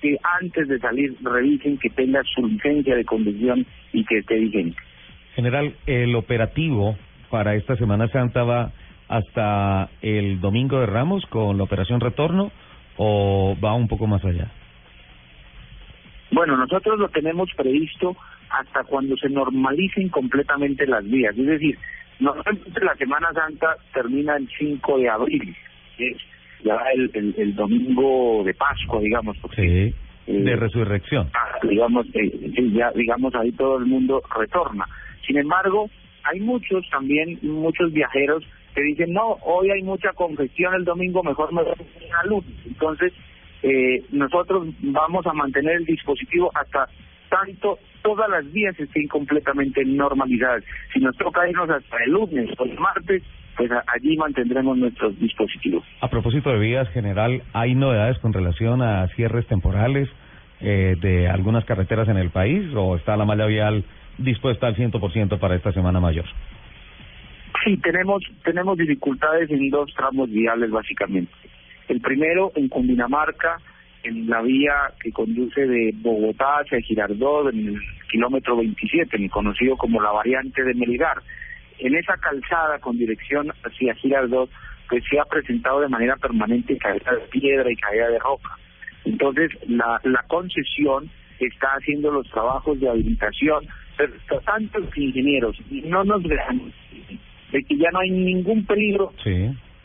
que 0.02 0.18
antes 0.42 0.68
de 0.68 0.80
salir 0.80 1.16
revisen 1.22 1.78
que 1.78 1.90
tenga 1.90 2.22
su 2.24 2.46
licencia 2.46 2.96
de 2.96 3.06
conducción 3.06 3.66
y 3.94 4.04
que 4.06 4.20
esté 4.20 4.36
vigente. 4.36 4.78
General, 5.36 5.74
el 5.86 6.16
operativo 6.16 6.96
para 7.30 7.56
esta 7.56 7.76
Semana 7.76 8.08
Santa 8.10 8.44
va 8.44 8.72
hasta 9.08 9.90
el 10.02 10.40
Domingo 10.40 10.80
de 10.80 10.86
Ramos 10.86 11.26
con 11.28 11.58
la 11.58 11.64
operación 11.64 12.00
retorno 12.00 12.52
o 12.98 13.56
va 13.64 13.74
un 13.74 13.88
poco 13.88 14.08
más 14.08 14.24
allá? 14.24 14.52
Bueno, 16.32 16.58
nosotros 16.58 17.00
lo 17.00 17.10
tenemos 17.10 17.50
previsto 17.56 18.16
hasta 18.50 18.84
cuando 18.84 19.16
se 19.18 19.30
normalicen 19.30 20.10
completamente 20.10 20.86
las 20.88 21.04
vías. 21.06 21.38
Es 21.38 21.46
decir, 21.46 21.78
normalmente 22.20 22.84
la 22.84 22.96
Semana 22.96 23.32
Santa 23.34 23.76
termina 23.94 24.36
el 24.36 24.50
5 24.58 24.98
de 24.98 25.10
abril, 25.10 25.56
que 25.98 26.10
es 26.10 26.18
ya 26.64 26.78
el, 26.94 27.36
el, 27.38 27.56
domingo 27.56 28.44
de 28.44 28.54
Pascua, 28.54 29.00
digamos. 29.00 29.38
sí, 29.56 29.94
de 30.26 30.52
eh, 30.52 30.56
resurrección. 30.56 31.30
Ah, 31.34 31.60
digamos, 31.62 32.08
eh, 32.16 32.32
ya, 32.74 32.92
digamos, 32.92 33.36
ahí 33.36 33.52
todo 33.52 33.78
el 33.78 33.86
mundo 33.86 34.22
retorna. 34.38 34.86
Sin 35.28 35.38
embargo, 35.38 35.90
hay 36.24 36.40
muchos 36.40 36.88
también, 36.90 37.38
muchos 37.44 37.94
viajeros 37.94 38.44
que 38.76 38.84
dicen, 38.84 39.14
no, 39.14 39.38
hoy 39.44 39.72
hay 39.72 39.82
mucha 39.82 40.12
congestión, 40.14 40.76
el 40.76 40.84
domingo 40.84 41.24
mejor 41.24 41.54
me 41.54 41.64
voy 41.64 41.74
a 41.74 42.28
luz. 42.28 42.44
Entonces, 42.66 43.14
eh, 43.64 44.04
nosotros 44.12 44.68
vamos 44.82 45.26
a 45.26 45.34
mantener 45.34 45.78
el 45.78 45.86
dispositivo 45.86 46.52
hasta 46.54 46.88
tanto 47.30 47.80
todas 48.04 48.30
las 48.30 48.52
vías 48.52 48.80
estén 48.80 49.08
completamente 49.08 49.84
normalizadas. 49.84 50.64
Si 50.94 51.00
nos 51.00 51.18
toca 51.18 51.50
irnos 51.50 51.70
hasta 51.70 51.98
el 52.06 52.12
lunes 52.12 52.50
o 52.60 52.66
el 52.66 52.78
martes, 52.78 53.24
pues 53.58 53.72
allí 53.72 54.18
mantendremos 54.18 54.78
nuestros 54.78 55.18
dispositivos. 55.20 55.84
A 56.02 56.10
propósito 56.10 56.52
de 56.52 56.60
vías, 56.60 56.88
general, 56.90 57.42
¿hay 57.54 57.74
novedades 57.74 58.20
con 58.20 58.34
relación 58.34 58.82
a 58.82 59.08
cierres 59.16 59.48
temporales 59.48 60.10
eh, 60.62 60.96
de 61.02 61.28
algunas 61.28 61.66
carreteras 61.66 62.08
en 62.10 62.18
el 62.18 62.30
país 62.30 62.64
o 62.76 62.96
está 62.96 63.18
la 63.18 63.26
malla 63.26 63.46
vial 63.46 63.84
dispuesta 64.18 64.68
al 64.68 64.76
100% 64.76 65.40
para 65.40 65.56
esta 65.56 65.72
Semana 65.72 66.00
Mayor? 66.00 66.26
Sí, 67.66 67.78
tenemos, 67.78 68.24
tenemos 68.44 68.78
dificultades 68.78 69.50
en 69.50 69.72
dos 69.72 69.92
tramos 69.96 70.30
viales 70.30 70.70
básicamente. 70.70 71.34
El 71.88 72.00
primero 72.00 72.52
en 72.54 72.70
Cundinamarca, 72.70 73.58
en 74.04 74.30
la 74.30 74.44
vía 74.44 74.94
que 75.00 75.12
conduce 75.12 75.66
de 75.66 75.92
Bogotá 75.96 76.60
hacia 76.60 76.80
Girardot, 76.82 77.52
en 77.52 77.70
el 77.70 77.82
kilómetro 78.12 78.58
27, 78.58 79.30
conocido 79.30 79.78
como 79.78 80.00
la 80.00 80.12
variante 80.12 80.64
de 80.64 80.76
Melgar. 80.76 81.24
En 81.80 81.96
esa 81.96 82.16
calzada 82.18 82.78
con 82.78 83.00
dirección 83.00 83.52
hacia 83.64 83.96
Girardot, 83.96 84.48
pues 84.88 85.04
se 85.10 85.20
ha 85.20 85.26
presentado 85.26 85.82
de 85.82 85.90
manera 85.90 86.18
permanente 86.18 86.78
caída 86.78 87.14
de 87.14 87.28
piedra 87.32 87.72
y 87.72 87.76
caída 87.78 88.10
de 88.10 88.20
roca. 88.20 88.60
Entonces, 89.06 89.50
la, 89.68 90.00
la 90.04 90.22
concesión 90.28 91.10
está 91.40 91.70
haciendo 91.70 92.12
los 92.12 92.30
trabajos 92.30 92.80
de 92.80 92.90
habilitación, 92.90 93.66
pero 93.98 94.14
tantos 94.42 94.86
ingenieros 94.96 95.60
no 95.72 96.04
nos 96.04 96.22
vean 96.22 96.72
de 97.52 97.64
que 97.64 97.78
ya 97.78 97.90
no 97.92 98.00
hay 98.00 98.12
ningún 98.12 98.66
peligro, 98.66 99.14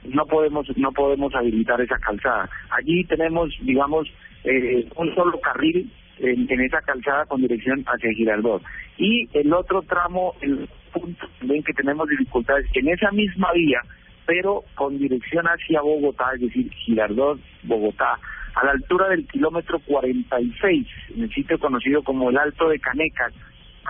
no 0.05 0.27
podemos 0.27 0.67
no 0.77 0.93
podemos 0.93 1.35
habilitar 1.35 1.81
esa 1.81 1.99
calzada. 1.99 2.49
Allí 2.71 3.05
tenemos, 3.05 3.51
digamos, 3.63 4.09
eh, 4.45 4.89
un 4.97 5.15
solo 5.15 5.39
carril 5.41 5.91
en, 6.19 6.61
esa 6.61 6.81
calzada 6.83 7.27
con 7.27 7.41
dirección 7.41 7.85
hacia 7.87 8.13
Girardot. 8.13 8.63
Y 8.99 9.29
el 9.33 9.53
otro 9.53 9.83
tramo, 9.83 10.35
el 10.41 10.69
punto 10.93 11.27
también 11.39 11.63
que 11.63 11.73
tenemos 11.73 12.09
dificultades, 12.09 12.67
en 12.75 12.89
esa 12.89 13.11
misma 13.13 13.53
vía, 13.53 13.81
pero 14.27 14.65
con 14.75 14.99
dirección 14.99 15.47
hacia 15.47 15.81
Bogotá, 15.81 16.33
es 16.35 16.43
decir, 16.43 16.71
Girardot, 16.73 17.41
Bogotá, 17.63 18.19
a 18.55 18.65
la 18.65 18.73
altura 18.73 19.09
del 19.09 19.27
kilómetro 19.27 19.79
46, 19.81 20.87
en 21.15 21.23
el 21.23 21.33
sitio 21.33 21.59
conocido 21.59 22.03
como 22.03 22.31
el 22.31 22.39
Alto 22.39 22.69
de 22.69 22.79
Canecas, 22.79 23.33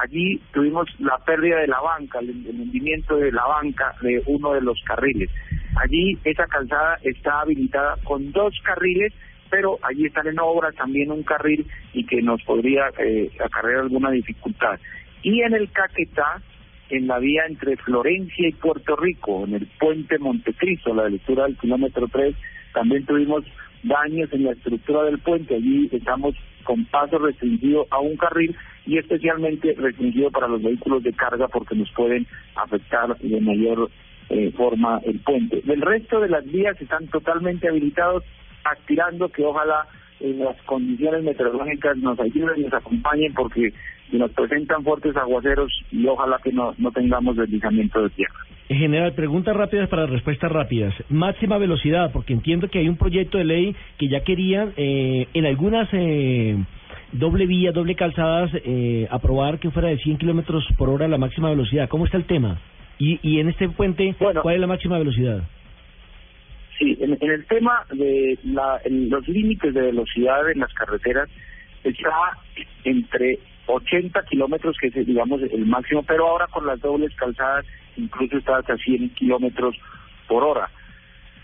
Allí 0.03 0.41
tuvimos 0.53 0.89
la 0.99 1.19
pérdida 1.19 1.59
de 1.59 1.67
la 1.67 1.81
banca, 1.81 2.21
el, 2.21 2.31
hundimiento 2.31 3.17
de 3.17 3.31
la 3.33 3.45
banca 3.47 3.95
de 4.01 4.23
uno 4.27 4.53
de 4.53 4.63
los 4.63 4.81
carriles. 4.85 5.29
Allí 5.77 6.17
esa 6.25 6.47
calzada 6.47 6.99
está 7.03 7.41
habilitada 7.41 7.97
con 8.05 8.33
dos 8.33 8.55
carriles, 8.65 9.13
pero 9.51 9.79
allí 9.83 10.07
están 10.07 10.27
en 10.29 10.39
obra 10.39 10.73
también 10.73 11.11
un 11.11 11.23
carril 11.23 11.67
y 11.93 12.07
que 12.07 12.23
nos 12.23 12.43
podría 12.45 12.91
eh, 12.99 13.31
acarrear 13.45 13.81
alguna 13.81 14.11
dificultad. 14.11 14.79
Y 15.23 15.43
en 15.43 15.55
el 15.55 15.71
Caquetá, 15.71 16.41
en 16.89 17.07
la 17.07 17.19
vía 17.19 17.43
entre 17.47 17.77
Florencia 17.77 18.49
y 18.49 18.53
Puerto 18.53 18.97
Rico, 18.97 19.45
en 19.45 19.55
el 19.55 19.67
puente 19.79 20.19
Montecristo, 20.19 20.95
la 20.95 21.09
lectura 21.09 21.45
del 21.45 21.59
kilómetro 21.59 22.09
3, 22.09 22.35
también 22.73 23.05
tuvimos 23.05 23.45
daños 23.83 24.33
en 24.33 24.45
la 24.45 24.53
estructura 24.53 25.05
del 25.05 25.19
puente. 25.19 25.57
Allí 25.57 25.91
estamos 25.93 26.35
con 26.65 26.85
paso 26.87 27.19
restringido 27.19 27.87
a 27.91 28.01
un 28.01 28.17
carril 28.17 28.57
y 28.87 28.99
especialmente 28.99 29.75
restringido 29.77 30.31
para 30.31 30.49
los 30.49 30.63
vehículos 30.63 31.03
de 31.03 31.13
carga 31.13 31.49
porque 31.49 31.75
nos 31.75 31.91
pueden 31.93 32.27
afectar 32.57 33.17
de 33.19 33.41
mayor 33.41 33.91
eh, 34.31 34.53
forma 34.57 35.01
el 35.05 35.19
puente. 35.21 35.63
El 35.67 35.81
resto 35.81 36.21
de 36.21 36.29
las 36.29 36.45
vías 36.45 36.81
están 36.81 37.07
totalmente 37.09 37.69
habilitados, 37.69 38.25
aspirando 38.65 39.29
que 39.29 39.45
ojalá 39.45 39.87
en 40.21 40.39
las 40.39 40.57
condiciones 40.63 41.25
meteorológicas 41.25 41.97
nos 41.97 42.19
ayuden 42.21 42.61
y 42.61 42.65
nos 42.65 42.75
acompañen 42.75 43.33
porque 43.35 43.73
nos 44.19 44.31
presentan 44.33 44.83
fuertes 44.83 45.17
aguaceros 45.17 45.71
y 45.91 46.07
ojalá 46.07 46.39
que 46.43 46.53
no, 46.53 46.75
no 46.79 46.91
tengamos 46.91 47.37
deslizamiento 47.37 48.03
de 48.03 48.11
tierra. 48.11 48.35
En 48.69 48.79
general, 48.79 49.13
preguntas 49.15 49.57
rápidas 49.57 49.89
para 49.89 50.07
respuestas 50.07 50.51
rápidas. 50.51 50.95
Máxima 51.09 51.59
velocidad, 51.59 52.13
porque 52.13 52.33
entiendo 52.33 52.69
que 52.69 52.79
hay 52.79 52.89
un 52.89 52.97
proyecto 52.97 53.39
de 53.39 53.45
ley 53.45 53.77
que 53.99 54.09
ya 54.09 54.23
querían 54.23 54.73
eh, 54.77 55.27
en 55.35 55.45
algunas 55.45 55.89
eh, 55.93 56.57
doble 57.13 57.47
vía, 57.47 57.73
doble 57.73 57.97
calzadas, 57.97 58.51
eh, 58.65 59.09
aprobar 59.11 59.59
que 59.59 59.71
fuera 59.71 59.89
de 59.89 59.99
100 59.99 60.19
kilómetros 60.19 60.65
por 60.79 60.89
hora 60.89 61.09
la 61.09 61.19
máxima 61.19 61.51
velocidad. 61.51 61.89
¿Cómo 61.89 62.05
está 62.05 62.17
el 62.17 62.27
tema? 62.27 62.61
Y, 62.99 63.19
y 63.23 63.41
en 63.41 63.49
este 63.49 63.69
puente, 63.71 64.15
¿cuál 64.19 64.55
es 64.55 64.61
la 64.61 64.67
máxima 64.67 64.99
velocidad? 64.99 65.43
Sí, 66.79 66.97
en, 67.01 67.19
el 67.21 67.45
tema 67.47 67.85
de 67.93 68.39
la, 68.45 68.81
los 68.89 69.27
límites 69.29 69.75
de 69.75 69.83
velocidad 69.83 70.51
en 70.51 70.61
las 70.61 70.73
carreteras 70.75 71.29
está 71.85 72.39
entre 72.85 73.39
80 73.75 74.23
kilómetros, 74.25 74.77
que 74.81 74.89
es, 74.89 75.07
digamos, 75.07 75.41
el 75.43 75.67
máximo, 75.67 76.03
pero 76.03 76.27
ahora 76.27 76.47
con 76.49 76.67
las 76.67 76.81
dobles 76.81 77.15
calzadas 77.17 77.67
incluso 77.97 78.39
está 78.39 78.59
hasta 78.59 78.77
100 78.77 79.11
kilómetros 79.11 79.77
por 80.29 80.45
hora. 80.45 80.71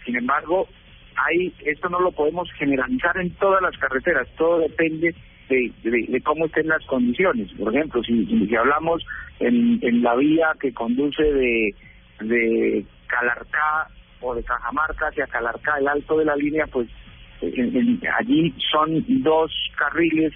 Sin 0.05 0.17
embargo, 0.17 0.69
hay, 1.17 1.53
esto 1.65 1.89
no 1.89 2.01
lo 2.01 2.13
podemos 2.13 2.51
generalizar 2.53 3.17
en 3.19 3.31
todas 3.37 3.63
las 3.63 3.77
carreteras, 3.79 4.29
todo 4.37 4.61
depende 4.61 5.15
de, 5.49 5.73
de, 5.83 6.21
cómo 6.23 6.47
estén 6.47 6.69
las 6.69 6.85
condiciones. 6.87 7.51
Por 7.53 7.75
ejemplo, 7.75 8.03
si, 8.03 8.55
hablamos 8.57 9.05
en, 9.41 9.79
en 9.83 10.03
la 10.03 10.15
vía 10.17 10.49
que 10.61 10.73
conduce 10.73 11.23
de, 11.23 11.75
de 12.21 12.85
Calarcá 13.07 13.89
o 14.21 14.35
de 14.35 14.43
Cajamarca 14.43 15.09
hacia 15.09 15.27
Calarcá, 15.27 15.79
el 15.79 15.89
alto 15.89 16.19
de 16.19 16.25
la 16.25 16.37
línea, 16.37 16.67
pues 16.67 16.89
allí 18.19 18.55
son 18.73 19.05
dos 19.23 19.53
carriles 19.77 20.33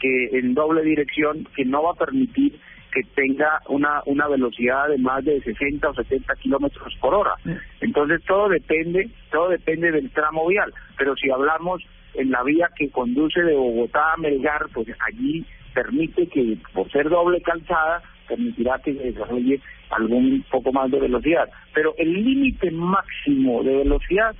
que 0.00 0.38
en 0.38 0.54
doble 0.54 0.82
dirección 0.82 1.46
que 1.54 1.64
no 1.64 1.82
va 1.82 1.92
a 1.92 2.04
permitir 2.04 2.58
que 2.92 3.02
tenga 3.14 3.60
una 3.68 4.02
una 4.06 4.26
velocidad 4.26 4.88
de 4.88 4.98
más 4.98 5.24
de 5.24 5.40
60 5.40 5.88
o 5.88 5.94
70 5.94 6.34
kilómetros 6.36 6.94
por 7.00 7.14
hora. 7.14 7.34
Entonces 7.80 8.20
todo 8.26 8.48
depende 8.48 9.10
todo 9.30 9.50
depende 9.50 9.92
del 9.92 10.10
tramo 10.10 10.46
vial. 10.48 10.72
Pero 10.98 11.14
si 11.16 11.30
hablamos 11.30 11.82
en 12.14 12.30
la 12.30 12.42
vía 12.42 12.68
que 12.76 12.90
conduce 12.90 13.40
de 13.42 13.54
Bogotá 13.54 14.14
a 14.14 14.16
Melgar, 14.16 14.66
pues 14.74 14.88
allí 15.06 15.44
permite 15.72 16.26
que 16.26 16.56
por 16.72 16.90
ser 16.90 17.08
doble 17.08 17.40
calzada 17.42 18.02
permitirá 18.28 18.78
que 18.78 18.94
se 18.94 19.12
desarrolle 19.12 19.60
algún 19.90 20.44
poco 20.50 20.72
más 20.72 20.90
de 20.90 21.00
velocidad. 21.00 21.48
Pero 21.74 21.94
el 21.98 22.12
límite 22.12 22.70
máximo 22.70 23.62
de 23.62 23.76
velocidad, 23.76 24.34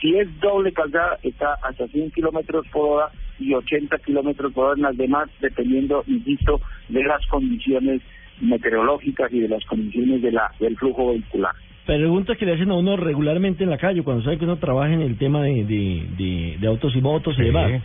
si 0.00 0.16
es 0.16 0.40
doble 0.40 0.72
calzada, 0.72 1.18
está 1.22 1.54
hasta 1.62 1.86
100 1.88 2.10
kilómetros 2.12 2.66
por 2.68 2.88
hora 2.88 3.10
y 3.40 3.54
80 3.54 3.98
kilómetros 3.98 4.52
por 4.52 4.66
hora 4.66 4.76
en 4.76 4.82
las 4.82 4.96
demás, 4.96 5.28
dependiendo, 5.40 6.04
insisto, 6.06 6.60
de 6.88 7.02
las 7.02 7.26
condiciones 7.26 8.02
meteorológicas 8.40 9.32
y 9.32 9.40
de 9.40 9.48
las 9.48 9.64
condiciones 9.64 10.22
de 10.22 10.32
la 10.32 10.50
del 10.60 10.76
flujo 10.76 11.08
vehicular. 11.08 11.54
Preguntas 11.86 12.36
que 12.36 12.46
le 12.46 12.52
hacen 12.52 12.70
a 12.70 12.74
uno 12.74 12.96
regularmente 12.96 13.64
en 13.64 13.70
la 13.70 13.78
calle 13.78 14.02
cuando 14.02 14.22
sabe 14.22 14.38
que 14.38 14.44
uno 14.44 14.58
trabaja 14.58 14.92
en 14.92 15.00
el 15.00 15.16
tema 15.16 15.42
de, 15.42 15.64
de, 15.64 16.56
de, 16.60 16.66
autos 16.68 16.94
y 16.94 17.00
motos 17.00 17.36
y 17.38 17.42
demás. 17.42 17.82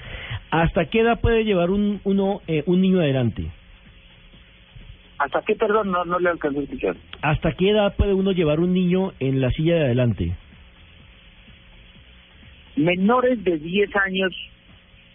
¿Hasta 0.52 0.86
qué 0.86 1.00
edad 1.00 1.20
puede 1.22 1.44
llevar 1.44 1.72
un, 1.72 2.02
uno 2.04 2.42
eh, 2.48 2.64
un 2.68 2.82
niño 2.82 3.00
adelante? 3.00 3.48
¿Hasta 5.18 5.42
qué, 5.44 5.56
perdón, 5.56 5.92
no, 5.92 6.04
no 6.04 6.20
le 6.20 6.30
alcanzó 6.30 6.60
a 6.60 6.64
escuchar? 6.64 6.98
¿Hasta 7.22 7.54
qué 7.54 7.70
edad 7.70 7.96
puede 7.96 8.14
uno 8.14 8.32
llevar 8.32 8.60
un 8.60 8.74
niño 8.74 9.14
en 9.20 9.42
la 9.42 9.50
silla 9.52 9.76
de 9.76 9.86
adelante? 9.86 10.36
Menores 12.76 13.42
de 13.44 13.58
10 13.58 13.90
años 13.96 14.34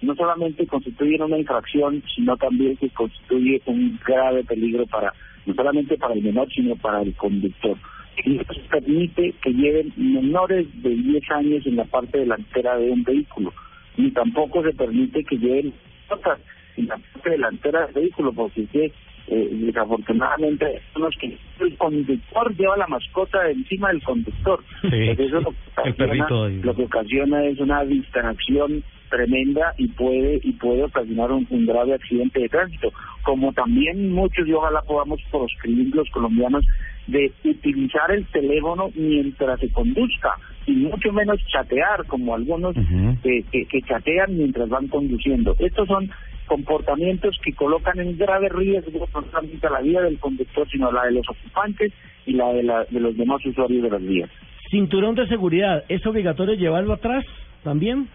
no 0.03 0.15
solamente 0.15 0.67
constituyen 0.67 1.23
una 1.23 1.39
infracción, 1.39 2.03
sino 2.15 2.37
también 2.37 2.77
que 2.77 2.89
constituye 2.91 3.61
un 3.67 3.99
grave 4.07 4.45
peligro 4.45 4.87
para 4.87 5.13
no 5.47 5.55
solamente 5.55 5.97
para 5.97 6.15
el 6.15 6.23
menor, 6.23 6.49
sino 6.53 6.77
para 6.77 7.03
el 7.03 7.15
conductor. 7.15 7.77
Y 8.25 8.37
esto 8.37 8.55
permite 8.71 9.33
que 9.43 9.53
lleven 9.53 9.93
menores 9.97 10.67
de 10.83 10.91
10 10.91 11.31
años 11.31 11.67
en 11.67 11.77
la 11.77 11.85
parte 11.85 12.19
delantera 12.19 12.77
de 12.77 12.91
un 12.91 13.03
vehículo, 13.03 13.53
ni 13.97 14.11
tampoco 14.11 14.63
se 14.63 14.73
permite 14.73 15.25
que 15.25 15.39
lleven 15.39 15.73
mascotas 16.09 16.39
en 16.77 16.87
la 16.87 16.97
parte 16.97 17.31
delantera 17.31 17.87
del 17.87 17.95
vehículo, 17.95 18.33
porque 18.33 18.67
que, 18.67 18.93
eh, 19.29 19.49
desafortunadamente 19.53 20.81
son 20.93 21.03
los 21.03 21.17
que 21.17 21.39
el 21.61 21.77
conductor 21.77 22.55
lleva 22.57 22.77
la 22.77 22.87
mascota 22.89 23.49
encima 23.51 23.89
del 23.89 24.03
conductor. 24.03 24.63
Sí, 24.83 24.89
Entonces, 24.93 25.27
eso 25.29 25.41
lo 25.41 25.53
que 25.53 25.71
ocasiona- 25.71 26.27
lo 26.63 26.75
que 26.75 26.85
ocasiona 26.85 27.45
es 27.45 27.59
una 27.61 27.85
distracción 27.85 28.83
tremenda 29.11 29.75
y 29.77 29.89
puede 29.89 30.41
y 30.43 30.53
puede 30.53 30.85
ocasionar 30.85 31.33
un, 31.33 31.47
un 31.51 31.67
grave 31.67 31.95
accidente 31.95 32.41
de 32.41 32.49
tránsito 32.49 32.93
como 33.23 33.53
también 33.53 34.13
muchos 34.13 34.47
y 34.47 34.53
ojalá 34.53 34.81
podamos 34.83 35.21
proscribir 35.31 35.95
los 35.95 36.09
colombianos 36.11 36.65
de 37.07 37.33
utilizar 37.45 38.11
el 38.13 38.25
teléfono 38.27 38.91
mientras 38.95 39.59
se 39.61 39.71
conduzca 39.71 40.31
y 40.67 40.73
mucho 40.73 41.13
menos 41.13 41.41
chatear 41.53 42.07
como 42.07 42.35
algunos 42.35 42.77
Ujú. 42.77 43.17
que, 43.23 43.43
que, 43.51 43.67
que 43.67 43.83
chatean 43.83 44.37
mientras 44.37 44.69
van 44.69 44.89
conduciendo 44.89 45.57
estos 45.59 45.89
son 45.89 46.11
comportamientos 46.47 47.39
que 47.45 47.53
colocan 47.53 47.99
en 48.01 48.17
grave 48.17 48.49
riesgo 48.49 49.07
no 49.15 49.23
solamente 49.31 49.67
a 49.67 49.71
la 49.71 49.81
vida 49.81 50.03
del 50.03 50.19
conductor 50.19 50.69
sino 50.71 50.89
a 50.89 50.93
la 50.93 51.05
de 51.07 51.13
los 51.13 51.29
ocupantes 51.29 51.93
y 52.27 52.33
la 52.33 52.53
de, 52.53 52.63
la, 52.63 52.85
de 52.85 53.01
los 53.01 53.17
demás 53.17 53.45
usuarios 53.45 53.83
de 53.83 53.91
las 53.91 54.03
vías 54.03 54.31
Cinturón 54.71 55.17
de 55.17 55.27
seguridad, 55.27 55.85
¿es 55.89 56.07
obligatorio 56.07 56.55
llevarlo 56.55 56.93
atrás 56.93 57.25
también? 57.65 58.09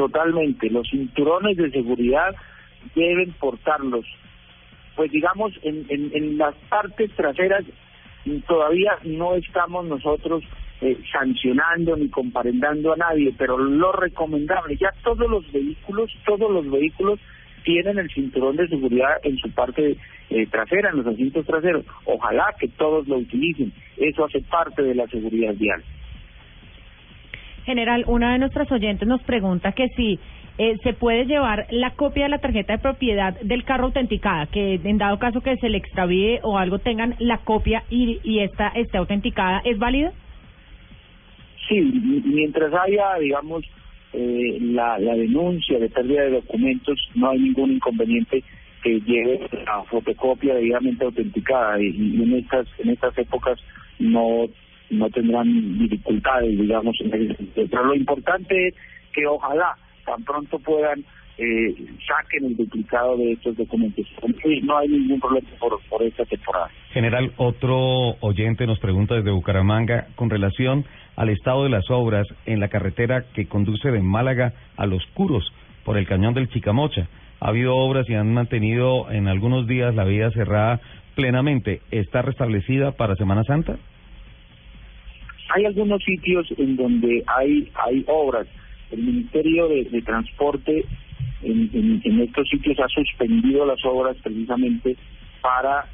Totalmente. 0.00 0.70
Los 0.70 0.88
cinturones 0.88 1.58
de 1.58 1.70
seguridad 1.70 2.34
deben 2.94 3.32
portarlos. 3.32 4.06
Pues 4.96 5.12
digamos, 5.12 5.52
en, 5.62 5.84
en, 5.90 6.10
en 6.14 6.38
las 6.38 6.54
partes 6.70 7.10
traseras 7.14 7.66
todavía 8.46 8.92
no 9.04 9.34
estamos 9.34 9.84
nosotros 9.84 10.42
eh, 10.80 10.96
sancionando 11.12 11.98
ni 11.98 12.08
comparendando 12.08 12.94
a 12.94 12.96
nadie, 12.96 13.34
pero 13.36 13.58
lo 13.58 13.92
recomendable, 13.92 14.78
ya 14.78 14.88
todos 15.04 15.28
los 15.30 15.52
vehículos, 15.52 16.10
todos 16.24 16.50
los 16.50 16.70
vehículos 16.70 17.20
tienen 17.62 17.98
el 17.98 18.08
cinturón 18.08 18.56
de 18.56 18.68
seguridad 18.68 19.18
en 19.22 19.36
su 19.36 19.50
parte 19.50 19.98
eh, 20.30 20.46
trasera, 20.46 20.92
en 20.92 20.96
los 20.96 21.08
asientos 21.08 21.44
traseros. 21.44 21.84
Ojalá 22.06 22.54
que 22.58 22.68
todos 22.68 23.06
lo 23.06 23.18
utilicen. 23.18 23.70
Eso 23.98 24.24
hace 24.24 24.40
parte 24.40 24.82
de 24.82 24.94
la 24.94 25.06
seguridad 25.08 25.54
vial. 25.56 25.82
General, 27.64 28.04
una 28.06 28.32
de 28.32 28.38
nuestras 28.38 28.70
oyentes 28.72 29.06
nos 29.06 29.22
pregunta 29.22 29.72
que 29.72 29.88
si 29.96 30.18
eh, 30.58 30.76
se 30.82 30.92
puede 30.92 31.24
llevar 31.24 31.66
la 31.70 31.92
copia 31.92 32.24
de 32.24 32.30
la 32.30 32.38
tarjeta 32.38 32.74
de 32.74 32.78
propiedad 32.78 33.38
del 33.40 33.64
carro 33.64 33.86
autenticada, 33.86 34.46
que 34.46 34.74
en 34.82 34.98
dado 34.98 35.18
caso 35.18 35.40
que 35.40 35.56
se 35.56 35.68
le 35.68 35.78
extravíe 35.78 36.40
o 36.42 36.58
algo 36.58 36.78
tengan 36.78 37.14
la 37.18 37.38
copia 37.38 37.84
y, 37.90 38.20
y 38.24 38.40
esta 38.40 38.68
esté 38.68 38.98
autenticada, 38.98 39.62
¿es 39.64 39.78
válido? 39.78 40.12
Sí, 41.68 41.80
mientras 42.24 42.72
haya, 42.74 43.14
digamos, 43.20 43.64
eh, 44.12 44.58
la, 44.60 44.98
la 44.98 45.14
denuncia 45.14 45.78
de 45.78 45.88
pérdida 45.88 46.22
de 46.22 46.30
documentos, 46.32 46.98
no 47.14 47.30
hay 47.30 47.38
ningún 47.38 47.72
inconveniente 47.72 48.42
que 48.82 49.00
lleve 49.00 49.40
la 49.64 49.82
fotocopia 49.84 50.54
debidamente 50.54 51.04
autenticada 51.04 51.80
y, 51.80 51.86
y 51.86 52.22
en 52.22 52.34
estas 52.34 52.66
en 52.78 52.90
estas 52.90 53.16
épocas 53.18 53.58
no 53.98 54.48
no 54.90 55.08
tendrán 55.10 55.78
dificultades, 55.78 56.58
digamos. 56.58 56.96
Pero 57.54 57.84
lo 57.84 57.94
importante 57.94 58.68
es 58.68 58.74
que 59.12 59.26
ojalá 59.26 59.76
tan 60.04 60.22
pronto 60.24 60.58
puedan 60.58 61.04
eh, 61.38 61.74
saquen 62.06 62.44
el 62.44 62.56
duplicado 62.56 63.16
de 63.16 63.32
estos 63.32 63.56
documentos. 63.56 64.06
No 64.62 64.76
hay 64.76 64.88
ningún 64.88 65.20
problema 65.20 65.48
por, 65.58 65.80
por 65.88 66.02
esta 66.02 66.24
temporada. 66.26 66.68
General, 66.92 67.32
otro 67.36 68.16
oyente 68.20 68.66
nos 68.66 68.78
pregunta 68.78 69.14
desde 69.14 69.30
Bucaramanga 69.30 70.08
con 70.16 70.28
relación 70.28 70.84
al 71.16 71.30
estado 71.30 71.64
de 71.64 71.70
las 71.70 71.90
obras 71.90 72.26
en 72.46 72.60
la 72.60 72.68
carretera 72.68 73.24
que 73.34 73.46
conduce 73.46 73.90
de 73.90 74.00
Málaga 74.00 74.52
a 74.76 74.86
Los 74.86 75.04
Curos 75.14 75.50
por 75.84 75.96
el 75.96 76.06
cañón 76.06 76.34
del 76.34 76.48
Chicamocha. 76.48 77.08
Ha 77.40 77.48
habido 77.48 77.74
obras 77.74 78.08
y 78.10 78.14
han 78.14 78.34
mantenido 78.34 79.10
en 79.10 79.26
algunos 79.26 79.66
días 79.66 79.94
la 79.94 80.04
vía 80.04 80.30
cerrada 80.32 80.80
plenamente. 81.14 81.80
¿Está 81.90 82.20
restablecida 82.22 82.92
para 82.92 83.16
Semana 83.16 83.44
Santa? 83.44 83.78
Hay 85.54 85.64
algunos 85.64 86.02
sitios 86.04 86.46
en 86.56 86.76
donde 86.76 87.24
hay 87.26 87.68
hay 87.74 88.04
obras. 88.06 88.46
El 88.90 89.02
Ministerio 89.02 89.68
de, 89.68 90.02
Transporte 90.02 90.84
en, 91.42 92.20
estos 92.20 92.48
sitios 92.48 92.78
ha 92.80 92.88
suspendido 92.88 93.64
las 93.64 93.84
obras 93.84 94.16
precisamente 94.22 94.96
para 95.40 95.86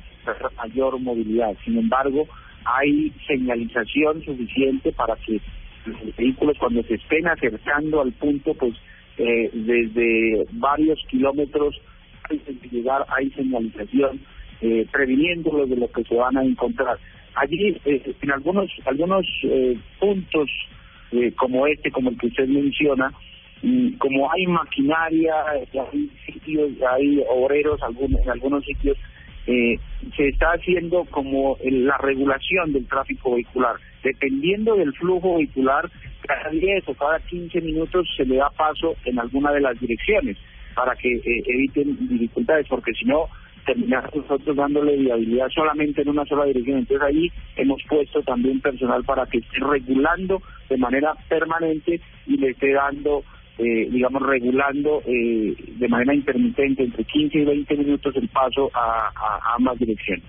mayor 0.56 0.98
movilidad. 0.98 1.54
Sin 1.64 1.78
embargo, 1.78 2.26
hay 2.64 3.12
señalización 3.26 4.22
suficiente 4.24 4.92
para 4.92 5.14
que 5.16 5.40
los 5.84 6.16
vehículos 6.16 6.56
cuando 6.58 6.82
se 6.82 6.94
estén 6.94 7.28
acercando 7.28 8.00
al 8.00 8.12
punto, 8.12 8.54
pues 8.54 8.74
eh, 9.18 9.50
desde 9.52 10.46
varios 10.52 10.98
kilómetros 11.08 11.76
antes 12.28 12.60
de 12.60 12.68
llegar 12.68 13.06
hay 13.16 13.30
señalización 13.30 14.20
eh, 14.60 14.86
previniéndolos 14.90 15.68
de 15.70 15.76
lo 15.76 15.90
que 15.90 16.02
se 16.04 16.14
van 16.14 16.36
a 16.36 16.44
encontrar. 16.44 16.98
Allí, 17.36 17.76
eh, 17.84 18.14
en 18.20 18.30
algunos 18.30 18.70
algunos 18.84 19.26
eh, 19.44 19.78
puntos 20.00 20.50
eh, 21.12 21.32
como 21.36 21.66
este, 21.66 21.90
como 21.90 22.10
el 22.10 22.18
que 22.18 22.26
usted 22.26 22.48
menciona, 22.48 23.12
como 23.98 24.30
hay 24.30 24.46
maquinaria, 24.46 25.34
hay 25.50 26.10
sitios, 26.26 26.70
hay 26.88 27.22
obreros, 27.28 27.82
algunos, 27.82 28.20
en 28.20 28.30
algunos 28.30 28.64
sitios, 28.64 28.96
eh, 29.46 29.78
se 30.16 30.28
está 30.28 30.52
haciendo 30.52 31.04
como 31.04 31.56
la 31.62 31.96
regulación 31.98 32.72
del 32.72 32.86
tráfico 32.88 33.34
vehicular. 33.34 33.76
Dependiendo 34.02 34.74
del 34.74 34.92
flujo 34.94 35.36
vehicular, 35.36 35.88
cada 36.22 36.50
10 36.50 36.88
o 36.88 36.94
cada 36.94 37.20
15 37.20 37.60
minutos 37.60 38.08
se 38.16 38.24
le 38.24 38.36
da 38.36 38.50
paso 38.50 38.96
en 39.04 39.18
alguna 39.20 39.52
de 39.52 39.60
las 39.60 39.78
direcciones 39.78 40.36
para 40.74 40.96
que 40.96 41.14
eh, 41.14 41.42
eviten 41.46 41.96
dificultades, 42.08 42.66
porque 42.68 42.92
si 42.92 43.04
no, 43.04 43.28
terminar 43.66 44.08
nosotros 44.14 44.56
dándole 44.56 44.96
viabilidad 44.96 45.48
solamente 45.50 46.02
en 46.02 46.08
una 46.08 46.24
sola 46.24 46.44
dirección. 46.46 46.78
Entonces 46.78 47.06
ahí 47.06 47.30
hemos 47.56 47.82
puesto 47.88 48.22
también 48.22 48.60
personal 48.60 49.04
para 49.04 49.26
que 49.26 49.38
esté 49.38 49.58
regulando 49.60 50.40
de 50.70 50.76
manera 50.78 51.12
permanente 51.28 52.00
y 52.26 52.36
le 52.38 52.50
esté 52.50 52.72
dando, 52.72 53.24
eh, 53.58 53.88
digamos, 53.90 54.22
regulando 54.22 55.02
eh, 55.06 55.54
de 55.78 55.88
manera 55.88 56.14
intermitente 56.14 56.84
entre 56.84 57.04
15 57.04 57.38
y 57.38 57.44
20 57.44 57.76
minutos 57.76 58.16
el 58.16 58.28
paso 58.28 58.70
a, 58.72 59.08
a- 59.08 59.36
a 59.52 59.54
ambas 59.58 59.78
direcciones. 59.78 60.24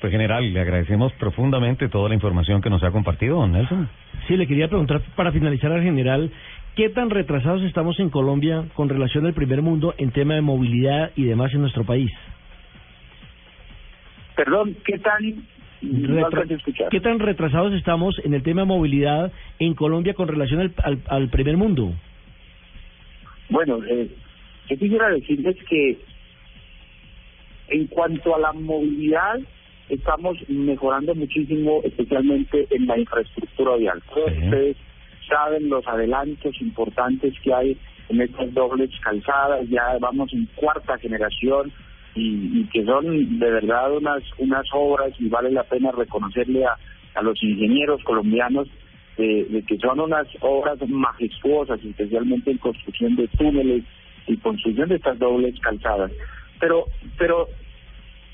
Pues 0.00 0.10
general, 0.12 0.52
le 0.52 0.60
agradecemos 0.60 1.12
profundamente 1.14 1.88
toda 1.88 2.10
la 2.10 2.14
información 2.14 2.60
que 2.60 2.68
nos 2.68 2.82
ha 2.84 2.90
compartido, 2.90 3.36
don 3.40 3.52
Nelson. 3.52 3.88
Sí, 4.28 4.36
le 4.36 4.46
quería 4.46 4.68
preguntar 4.68 5.00
para 5.16 5.32
finalizar 5.32 5.72
al 5.72 5.82
general, 5.82 6.30
¿qué 6.76 6.90
tan 6.90 7.08
retrasados 7.08 7.62
estamos 7.62 7.98
en 8.00 8.10
Colombia 8.10 8.64
con 8.74 8.88
relación 8.90 9.24
al 9.24 9.32
primer 9.32 9.62
mundo 9.62 9.94
en 9.96 10.10
tema 10.10 10.34
de 10.34 10.42
movilidad 10.42 11.10
y 11.16 11.24
demás 11.24 11.54
en 11.54 11.62
nuestro 11.62 11.84
país? 11.84 12.10
Perdón, 14.36 14.76
¿qué 14.84 14.98
tan... 14.98 15.44
Retra-. 15.82 16.44
¿Qué 16.90 17.00
tan 17.00 17.18
retrasados 17.18 17.74
estamos 17.74 18.18
en 18.24 18.32
el 18.32 18.42
tema 18.42 18.62
de 18.62 18.66
movilidad 18.68 19.32
en 19.58 19.74
Colombia 19.74 20.14
con 20.14 20.28
relación 20.28 20.60
al, 20.60 20.72
al, 20.82 20.98
al 21.08 21.28
primer 21.28 21.56
mundo? 21.58 21.92
Bueno, 23.50 23.80
eh, 23.84 24.08
yo 24.70 24.78
quisiera 24.78 25.10
decirles 25.10 25.56
que 25.68 25.98
en 27.68 27.86
cuanto 27.88 28.34
a 28.34 28.38
la 28.38 28.52
movilidad, 28.54 29.40
estamos 29.90 30.38
mejorando 30.48 31.14
muchísimo, 31.14 31.80
especialmente 31.84 32.66
en 32.70 32.86
la 32.86 32.98
infraestructura 32.98 33.76
vial. 33.76 34.02
Todos 34.14 34.32
Sí. 34.32 34.44
ustedes 34.44 34.76
saben 35.28 35.68
los 35.68 35.86
adelantos 35.86 36.60
importantes 36.62 37.34
que 37.40 37.52
hay 37.52 37.76
en 38.08 38.20
estas 38.22 38.52
dobles 38.54 38.90
calzadas, 39.02 39.68
ya 39.68 39.98
vamos 39.98 40.32
en 40.32 40.46
cuarta 40.54 40.98
generación 40.98 41.72
y, 42.14 42.60
y 42.60 42.64
que 42.72 42.84
son 42.84 43.38
de 43.38 43.50
verdad 43.50 43.96
unas 43.96 44.22
unas 44.38 44.66
obras 44.72 45.12
y 45.18 45.28
vale 45.28 45.50
la 45.50 45.64
pena 45.64 45.90
reconocerle 45.92 46.64
a, 46.64 46.76
a 47.14 47.22
los 47.22 47.42
ingenieros 47.42 48.02
colombianos 48.04 48.68
de, 49.16 49.44
de 49.44 49.62
que 49.62 49.76
son 49.78 50.00
unas 50.00 50.26
obras 50.40 50.78
majestuosas, 50.88 51.80
especialmente 51.84 52.50
en 52.50 52.58
construcción 52.58 53.16
de 53.16 53.28
túneles 53.28 53.84
y 54.26 54.36
construcción 54.38 54.88
de 54.88 54.96
estas 54.96 55.18
dobles 55.18 55.58
calzadas. 55.60 56.10
Pero, 56.60 56.86
pero 57.18 57.48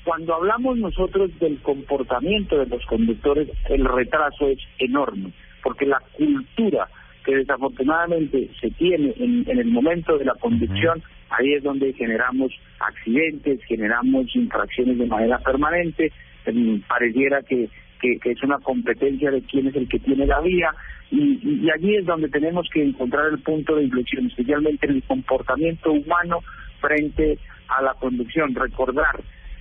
cuando 0.03 0.35
hablamos 0.35 0.77
nosotros 0.77 1.37
del 1.39 1.59
comportamiento 1.59 2.57
de 2.57 2.65
los 2.65 2.85
conductores, 2.85 3.49
el 3.69 3.85
retraso 3.85 4.47
es 4.47 4.59
enorme, 4.79 5.31
porque 5.63 5.85
la 5.85 6.01
cultura 6.13 6.87
que 7.23 7.35
desafortunadamente 7.35 8.49
se 8.59 8.71
tiene 8.71 9.13
en, 9.17 9.45
en 9.47 9.59
el 9.59 9.67
momento 9.67 10.17
de 10.17 10.25
la 10.25 10.33
conducción 10.35 11.03
ahí 11.31 11.53
es 11.53 11.63
donde 11.63 11.93
generamos 11.93 12.51
accidentes, 12.79 13.63
generamos 13.65 14.35
infracciones 14.35 14.97
de 14.97 15.05
manera 15.05 15.39
permanente, 15.39 16.11
em, 16.45 16.81
pareciera 16.81 17.41
que, 17.41 17.69
que, 18.01 18.19
que 18.19 18.31
es 18.31 18.43
una 18.43 18.59
competencia 18.59 19.31
de 19.31 19.41
quién 19.41 19.67
es 19.67 19.75
el 19.75 19.87
que 19.87 19.99
tiene 19.99 20.25
la 20.25 20.41
vía, 20.41 20.73
y, 21.09 21.39
y, 21.43 21.69
allí 21.69 21.97
es 21.97 22.05
donde 22.05 22.29
tenemos 22.29 22.69
que 22.73 22.81
encontrar 22.81 23.27
el 23.31 23.39
punto 23.39 23.75
de 23.75 23.83
inflexión, 23.83 24.27
especialmente 24.27 24.87
en 24.87 24.95
el 24.95 25.03
comportamiento 25.03 25.91
humano 25.91 26.39
frente 26.79 27.37
a 27.67 27.81
la 27.81 27.93
conducción. 27.95 28.55
Recordar 28.55 29.19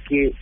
que 0.08 0.32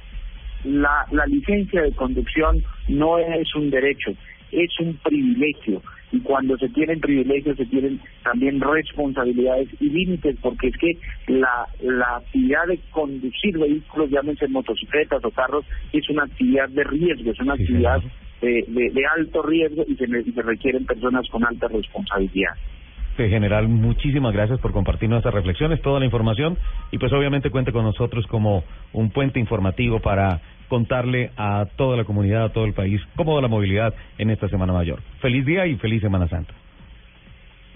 la, 0.64 1.06
la 1.10 1.24
licencia 1.26 1.80
de 1.80 1.92
conducción 1.92 2.62
no 2.88 3.18
es 3.18 3.54
un 3.54 3.70
derecho, 3.70 4.10
es 4.52 4.70
un 4.80 4.96
privilegio. 4.96 5.82
Y 6.10 6.20
cuando 6.20 6.56
se 6.56 6.68
tienen 6.70 7.00
privilegios, 7.00 7.56
se 7.56 7.66
tienen 7.66 8.00
también 8.22 8.60
responsabilidades 8.60 9.68
y 9.80 9.90
límites, 9.90 10.36
porque 10.40 10.68
es 10.68 10.76
que 10.78 10.96
la, 11.26 11.66
la 11.82 12.16
actividad 12.16 12.66
de 12.66 12.78
conducir 12.90 13.58
vehículos, 13.58 14.10
llámense 14.10 14.48
motocicletas 14.48 15.24
o 15.24 15.30
carros, 15.30 15.64
es 15.92 16.08
una 16.08 16.24
actividad 16.24 16.68
de 16.70 16.84
riesgo, 16.84 17.30
es 17.30 17.40
una 17.40 17.54
actividad 17.54 18.00
de, 18.40 18.64
de, 18.68 18.90
de, 18.90 19.02
alto 19.16 19.42
riesgo 19.42 19.84
y 19.86 19.96
se, 19.96 20.04
y 20.04 20.32
se 20.32 20.42
requieren 20.42 20.86
personas 20.86 21.28
con 21.28 21.44
alta 21.44 21.68
responsabilidad. 21.68 22.54
General, 23.26 23.66
muchísimas 23.66 24.32
gracias 24.32 24.60
por 24.60 24.72
compartir 24.72 25.08
nuestras 25.08 25.34
reflexiones, 25.34 25.82
toda 25.82 25.98
la 25.98 26.04
información 26.04 26.56
y 26.92 26.98
pues 26.98 27.12
obviamente 27.12 27.50
cuente 27.50 27.72
con 27.72 27.82
nosotros 27.82 28.24
como 28.28 28.62
un 28.92 29.10
puente 29.10 29.40
informativo 29.40 29.98
para 29.98 30.40
contarle 30.68 31.30
a 31.36 31.66
toda 31.76 31.96
la 31.96 32.04
comunidad, 32.04 32.44
a 32.44 32.52
todo 32.52 32.64
el 32.64 32.74
país, 32.74 33.00
cómo 33.16 33.34
va 33.34 33.42
la 33.42 33.48
movilidad 33.48 33.94
en 34.18 34.30
esta 34.30 34.48
Semana 34.48 34.72
Mayor. 34.72 35.00
Feliz 35.20 35.44
día 35.44 35.66
y 35.66 35.76
feliz 35.76 36.00
Semana 36.00 36.28
Santa. 36.28 36.54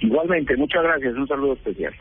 Igualmente, 0.00 0.57
muchas 0.57 0.83
gracias, 0.83 1.14
un 1.14 1.28
saludo 1.28 1.55
especial. 1.55 1.94